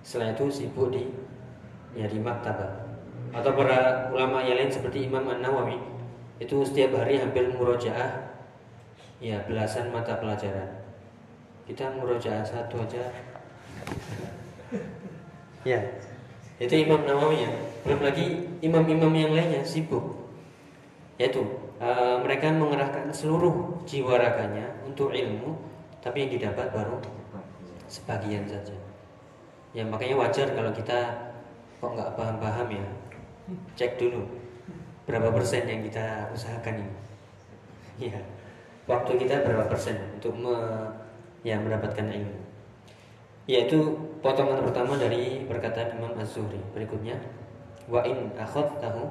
Setelah 0.05 0.37
itu 0.37 0.49
sibuk 0.53 0.93
di 0.93 1.09
ya 1.93 2.09
di 2.09 2.21
maktabah 2.21 2.83
atau 3.33 3.53
para 3.57 4.13
ulama 4.13 4.45
yang 4.45 4.61
lain 4.61 4.69
seperti 4.69 5.09
Imam 5.09 5.25
An 5.25 5.41
Nawawi 5.41 5.81
itu 6.37 6.61
setiap 6.69 7.01
hari 7.01 7.17
hampir 7.17 7.49
murojaah 7.49 8.29
ya 9.25 9.41
belasan 9.49 9.89
mata 9.89 10.21
pelajaran 10.21 10.82
kita 11.67 11.85
murojaah 11.95 12.43
satu 12.43 12.83
aja. 12.83 13.05
Ya. 15.63 15.79
Itu 16.59 16.75
Imam 16.75 17.07
Nawawi 17.07 17.47
ya. 17.47 17.53
Belum 17.83 18.01
lagi 18.03 18.47
imam-imam 18.63 19.11
yang 19.15 19.33
lainnya 19.35 19.63
sibuk. 19.63 20.31
Yaitu 21.19 21.43
e, 21.79 21.89
mereka 22.23 22.51
mengerahkan 22.51 23.11
seluruh 23.11 23.83
jiwa 23.87 24.19
raganya 24.19 24.71
untuk 24.87 25.15
ilmu 25.15 25.59
tapi 26.03 26.27
yang 26.27 26.31
didapat 26.35 26.71
baru 26.75 26.99
sebagian 27.87 28.47
saja. 28.47 28.75
Ya 29.71 29.87
makanya 29.87 30.19
wajar 30.19 30.51
kalau 30.51 30.75
kita 30.75 30.99
kok 31.79 31.91
nggak 31.95 32.15
paham-paham 32.19 32.69
ya. 32.75 32.87
Cek 33.79 33.99
dulu 33.99 34.23
berapa 35.07 35.31
persen 35.35 35.67
yang 35.67 35.83
kita 35.83 36.31
usahakan 36.31 36.87
ini. 36.87 36.97
Ya 38.11 38.19
waktu 38.87 39.15
kita 39.15 39.47
berapa 39.47 39.71
persen 39.71 39.99
untuk 40.19 40.35
me, 40.35 40.55
ya 41.43 41.59
mendapatkan 41.59 42.07
ilmu 42.07 42.43
yaitu 43.51 43.99
potongan 44.23 44.63
pertama 44.63 44.95
dari 44.95 45.43
perkataan 45.51 45.99
Imam 45.99 46.15
Az-Zuhri. 46.15 46.63
Berikutnya 46.75 47.19
wa 47.91 48.07
in 48.07 48.31
akhad 48.39 48.79
tahu 48.79 49.11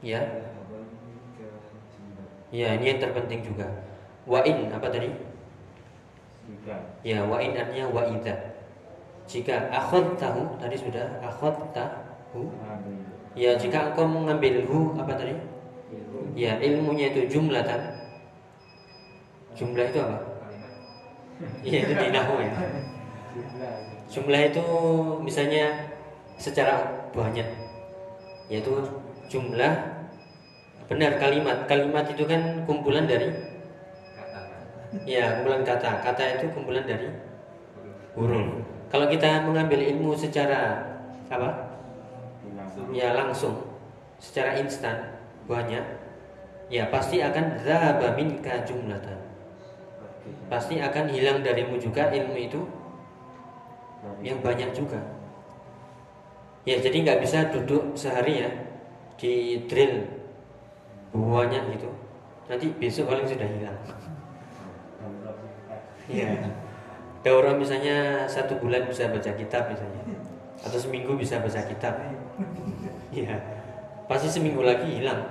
ya. 0.00 0.20
ya 2.48 2.68
ini 2.80 2.84
yang 2.96 3.00
terpenting 3.02 3.44
juga. 3.44 3.68
Wa 4.24 4.40
in 4.48 4.72
apa 4.72 4.88
tadi? 4.88 5.12
Ya 7.04 7.20
wa 7.28 7.36
in 7.44 7.52
artinya 7.52 7.92
wa 7.92 8.02
idza. 8.08 8.34
Jika 9.28 9.68
akhad 9.68 10.16
tahu 10.16 10.56
tadi 10.56 10.78
sudah 10.78 11.20
akhad 11.20 11.54
ta 11.74 12.08
hu 12.32 12.46
Mengambil 12.46 12.94
ya 13.36 13.52
jika 13.58 13.92
engkau 13.92 14.08
mengambil 14.08 14.64
hu 14.64 14.96
apa 14.96 15.12
tadi? 15.12 15.36
Ya 16.32 16.56
ilmunya 16.60 17.12
itu 17.12 17.28
jumlatan 17.36 18.05
jumlah 19.56 19.88
itu 19.88 19.98
apa? 19.98 20.18
Iya 21.64 21.78
itu 21.88 21.92
di 21.96 22.08
nahu 22.12 22.34
ya. 22.44 22.54
Jumlah 24.06 24.42
itu 24.52 24.66
misalnya 25.24 25.90
secara 26.36 27.08
banyak 27.16 27.48
yaitu 28.52 28.72
jumlah 29.26 29.72
benar 30.86 31.18
kalimat. 31.18 31.64
Kalimat 31.66 32.04
itu 32.12 32.24
kan 32.28 32.62
kumpulan 32.68 33.08
dari? 33.08 33.32
Kata 34.14 34.40
ya 35.08 35.40
kumpulan 35.40 35.64
kata. 35.64 36.04
Kata 36.04 36.22
itu 36.38 36.46
kumpulan 36.52 36.84
dari? 36.84 37.08
Huruf. 38.14 38.62
Kalau 38.92 39.10
kita 39.10 39.42
mengambil 39.42 39.82
ilmu 39.82 40.14
secara 40.14 40.84
apa? 41.32 41.74
Ya 42.94 43.16
langsung. 43.16 43.66
Secara 44.16 44.56
instan 44.56 45.20
banyak 45.44 45.84
ya 46.72 46.88
pasti 46.88 47.22
akan 47.22 47.60
zahaba 47.62 48.16
minka 48.18 48.64
jumlatan 48.66 49.26
pasti 50.46 50.78
akan 50.78 51.10
hilang 51.10 51.42
darimu 51.42 51.76
juga 51.76 52.10
ilmu 52.10 52.34
itu 52.38 52.60
yang 54.22 54.38
banyak 54.38 54.70
juga 54.70 55.02
ya 56.62 56.78
jadi 56.78 56.96
nggak 57.02 57.20
bisa 57.22 57.50
duduk 57.50 57.94
sehari 57.98 58.46
ya 58.46 58.50
di 59.18 59.64
drill 59.66 60.06
banyak 61.10 61.78
gitu 61.78 61.90
nanti 62.46 62.66
besok 62.78 63.10
paling 63.10 63.26
sudah 63.26 63.48
hilang 63.48 63.78
Iya. 66.06 66.54
Daurah 67.26 67.58
misalnya 67.58 68.30
satu 68.30 68.62
bulan 68.62 68.86
bisa 68.86 69.10
baca 69.10 69.34
kitab 69.34 69.66
misalnya, 69.66 70.22
atau 70.62 70.78
seminggu 70.78 71.18
bisa 71.18 71.42
baca 71.42 71.58
kitab. 71.66 71.98
Iya. 73.10 73.34
Pasti 74.06 74.30
seminggu 74.30 74.62
lagi 74.62 75.02
hilang. 75.02 75.26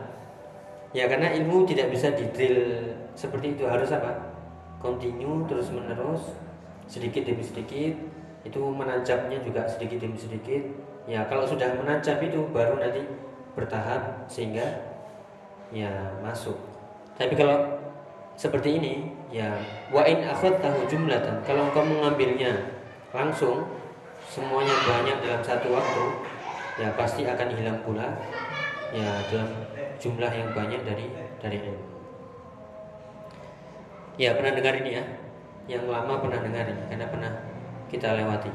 Ya 0.92 1.08
karena 1.08 1.32
ilmu 1.32 1.64
tidak 1.64 1.92
bisa 1.96 2.12
di 2.12 2.28
drill 2.36 2.92
seperti 3.16 3.56
itu 3.56 3.64
harus 3.64 3.88
apa? 3.96 4.35
Continue 4.80 5.48
terus 5.50 5.74
menerus 5.74 6.36
sedikit 6.86 7.26
demi 7.26 7.42
sedikit 7.42 7.94
itu 8.46 8.62
menancapnya 8.62 9.42
juga 9.42 9.66
sedikit 9.66 10.06
demi 10.06 10.18
sedikit. 10.20 10.62
Ya 11.06 11.26
kalau 11.26 11.46
sudah 11.46 11.74
menancap 11.78 12.22
itu 12.22 12.46
baru 12.54 12.78
nanti 12.78 13.02
bertahap 13.58 14.26
sehingga 14.30 14.66
ya 15.74 15.90
masuk. 16.22 16.58
Tapi 17.18 17.34
kalau 17.34 17.76
seperti 18.36 18.78
ini 18.78 18.94
ya 19.32 19.48
wa 19.90 20.04
in 20.04 20.28
tahu 20.28 20.80
jumlatan 20.92 21.40
kalau 21.48 21.72
engkau 21.72 21.88
mengambilnya 21.88 22.52
langsung 23.16 23.64
semuanya 24.28 24.76
banyak 24.84 25.18
dalam 25.24 25.42
satu 25.44 25.72
waktu 25.72 26.04
ya 26.76 26.92
pasti 27.00 27.24
akan 27.24 27.48
hilang 27.56 27.80
pula 27.88 28.12
ya 28.92 29.08
dalam 29.32 29.48
jumlah 29.96 30.28
yang 30.28 30.52
banyak 30.52 30.84
dari 30.84 31.08
dari 31.40 31.58
ilmu 31.64 31.95
ya 34.16 34.36
pernah 34.36 34.54
dengar 34.56 34.74
ini 34.84 34.92
ya. 35.00 35.04
Yang 35.66 35.90
lama 35.90 36.22
pernah 36.22 36.40
dengar 36.46 36.66
ini 36.70 36.84
karena 36.92 37.06
pernah 37.10 37.32
kita 37.90 38.14
lewati. 38.14 38.52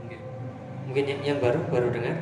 Mungkin. 0.00 0.20
Mungkin 0.88 1.04
yang, 1.04 1.20
yang 1.22 1.38
baru 1.38 1.60
baru 1.68 1.88
dengar? 1.92 2.16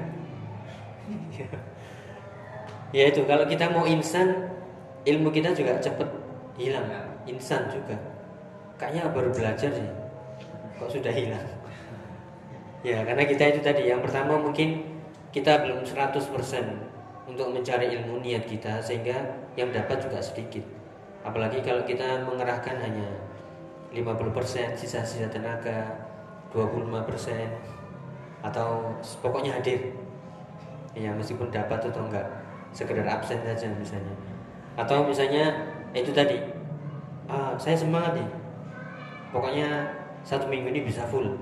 Ya 2.90 3.06
itu. 3.06 3.22
Kalau 3.22 3.46
kita 3.46 3.70
mau 3.70 3.86
insan 3.86 4.50
ilmu 5.06 5.30
kita 5.30 5.54
juga 5.54 5.78
cepet 5.78 6.10
hilang. 6.58 6.90
Insan 7.22 7.70
juga. 7.70 7.94
Kayaknya 8.74 9.14
baru 9.14 9.30
belajar 9.30 9.70
sih. 9.70 9.88
Kok 10.74 10.90
sudah 10.90 11.14
hilang? 11.14 11.46
Ya 12.82 13.04
karena 13.06 13.28
kita 13.28 13.44
itu 13.52 13.60
tadi 13.62 13.86
yang 13.86 14.02
pertama 14.02 14.40
mungkin 14.40 14.82
kita 15.30 15.62
belum 15.62 15.86
100% 15.86 16.18
untuk 17.30 17.46
mencari 17.54 17.94
ilmu 17.94 18.18
niat 18.24 18.48
kita 18.48 18.82
sehingga 18.82 19.38
yang 19.54 19.70
dapat 19.70 20.02
juga 20.02 20.18
sedikit 20.18 20.79
apalagi 21.20 21.60
kalau 21.60 21.84
kita 21.84 22.24
mengerahkan 22.24 22.80
hanya 22.80 23.08
50% 23.90 24.78
sisa-sisa 24.78 25.26
tenaga 25.26 26.06
25% 26.54 28.46
atau 28.46 28.94
pokoknya 29.22 29.58
hadir. 29.58 29.92
Ya 30.94 31.14
meskipun 31.14 31.54
dapat 31.54 31.86
atau 31.86 32.02
enggak 32.06 32.26
sekedar 32.74 33.06
absen 33.06 33.42
saja 33.42 33.70
misalnya. 33.74 34.14
Atau 34.78 35.06
misalnya 35.06 35.70
itu 35.94 36.10
tadi 36.14 36.38
ah, 37.26 37.54
saya 37.58 37.74
semangat 37.78 38.18
nih 38.18 38.28
pokoknya 39.30 39.68
satu 40.22 40.46
minggu 40.46 40.70
ini 40.74 40.86
bisa 40.86 41.06
full. 41.06 41.34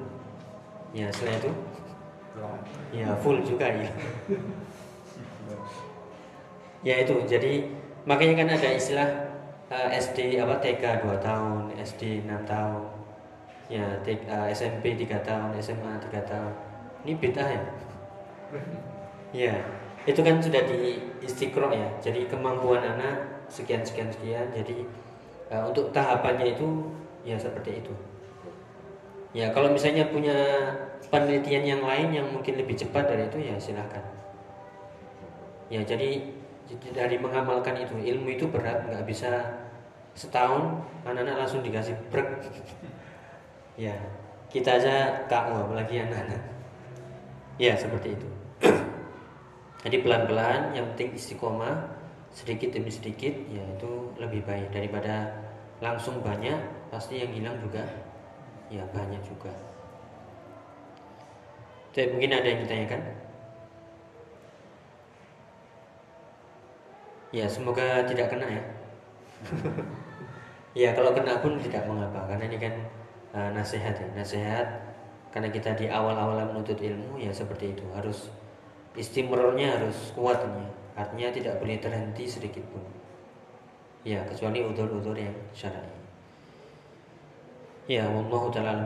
Ya 0.92 1.12
setelah 1.12 1.36
itu 1.36 1.50
ya 2.92 3.12
full 3.20 3.40
juga 3.44 3.68
ya. 3.68 3.88
Ya 6.78 7.02
itu. 7.02 7.10
Jadi 7.26 7.66
makanya 8.06 8.46
kan 8.46 8.48
ada 8.54 8.68
istilah 8.70 9.27
eh, 9.68 9.88
SD 10.00 10.40
apa 10.40 10.56
TK 10.60 11.04
2 11.04 11.20
tahun 11.20 11.72
SD 11.76 12.24
6 12.24 12.44
tahun. 12.48 12.82
Ya 13.68 13.84
T- 14.00 14.24
eh, 14.24 14.46
SMP 14.52 14.96
3 14.96 15.20
tahun 15.20 15.52
SMA 15.60 15.92
3 16.08 16.24
tahun. 16.24 16.52
Ini 17.04 17.12
beda 17.20 17.44
ya? 17.44 17.62
Ya 19.28 19.60
itu 20.08 20.24
kan 20.24 20.40
sudah 20.40 20.64
di 20.64 21.04
istiqro 21.20 21.68
ya. 21.68 21.84
Jadi 22.00 22.24
kemampuan 22.32 22.80
anak 22.80 23.44
sekian 23.52 23.84
sekian 23.84 24.08
sekian. 24.08 24.48
Jadi 24.56 24.88
eh, 25.52 25.62
untuk 25.68 25.92
tahapannya 25.92 26.56
itu 26.56 26.64
ya 27.28 27.36
seperti 27.36 27.84
itu. 27.84 27.92
Ya 29.36 29.52
kalau 29.52 29.68
misalnya 29.68 30.08
punya 30.08 30.32
penelitian 31.12 31.64
yang 31.76 31.82
lain 31.84 32.08
yang 32.16 32.26
mungkin 32.32 32.56
lebih 32.56 32.72
cepat 32.72 33.04
dari 33.04 33.28
itu 33.28 33.38
ya 33.44 33.54
silahkan. 33.60 34.00
Ya 35.68 35.84
jadi 35.84 36.24
jadi 36.68 36.88
dari 36.92 37.16
mengamalkan 37.16 37.80
itu 37.80 37.96
ilmu 37.96 38.28
itu 38.36 38.44
berat 38.52 38.84
nggak 38.84 39.08
bisa 39.08 39.64
setahun 40.12 40.84
anak-anak 41.08 41.44
langsung 41.44 41.64
dikasih 41.64 41.96
brek. 42.12 42.28
Ya 43.78 43.94
kita 44.50 44.74
aja 44.74 45.22
KO 45.30 45.70
apalagi 45.70 46.02
anak-anak. 46.02 46.42
Ya 47.62 47.78
seperti 47.78 48.18
itu. 48.18 48.28
Jadi 49.86 50.02
pelan-pelan 50.02 50.74
yang 50.74 50.82
penting 50.92 51.14
istiqomah 51.14 51.86
sedikit 52.34 52.74
demi 52.74 52.90
sedikit 52.90 53.30
ya 53.46 53.62
itu 53.62 54.10
lebih 54.18 54.42
baik. 54.42 54.74
Daripada 54.74 55.30
langsung 55.78 56.18
banyak 56.26 56.58
pasti 56.90 57.22
yang 57.22 57.30
hilang 57.30 57.54
juga 57.62 57.86
ya 58.66 58.82
banyak 58.90 59.22
juga. 59.22 59.54
Jadi 61.94 62.18
mungkin 62.18 62.34
ada 62.34 62.46
yang 62.50 62.60
ditanyakan 62.66 63.00
ya 67.34 67.46
semoga 67.48 68.04
tidak 68.06 68.32
kena 68.32 68.46
ya. 68.46 68.62
Ya 70.76 70.94
kalau 70.94 71.10
kena 71.10 71.42
pun 71.42 71.58
tidak 71.58 71.90
mengapa 71.90 72.28
karena 72.28 72.44
ini 72.46 72.58
kan 72.60 72.74
uh, 73.34 73.50
nasihat 73.50 73.98
ya. 73.98 74.06
Nasihat 74.14 74.68
karena 75.34 75.50
kita 75.50 75.74
di 75.74 75.90
awal-awal 75.90 76.38
menuntut 76.54 76.78
ilmu 76.78 77.18
ya 77.18 77.34
seperti 77.34 77.74
itu. 77.74 77.82
Harus 77.96 78.30
istimrornya 78.94 79.74
harus 79.74 80.14
kuat 80.14 80.38
ini. 80.44 80.70
Artinya 80.94 81.34
tidak 81.34 81.54
boleh 81.58 81.82
terhenti 81.82 82.30
sedikit 82.30 82.62
pun. 82.70 82.84
Ya 84.06 84.22
kecuali 84.22 84.62
udur-udur 84.62 85.18
yang 85.18 85.34
syar'i 85.50 85.98
ya 87.88 88.04
wallahu 88.04 88.52
taala 88.52 88.84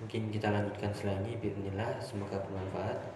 mungkin 0.00 0.22
kita 0.32 0.48
lanjutkan 0.48 0.90
setelah 0.96 1.20
ini. 1.28 1.36
Bismillah 1.38 2.00
semoga 2.00 2.40
bermanfaat 2.48 3.15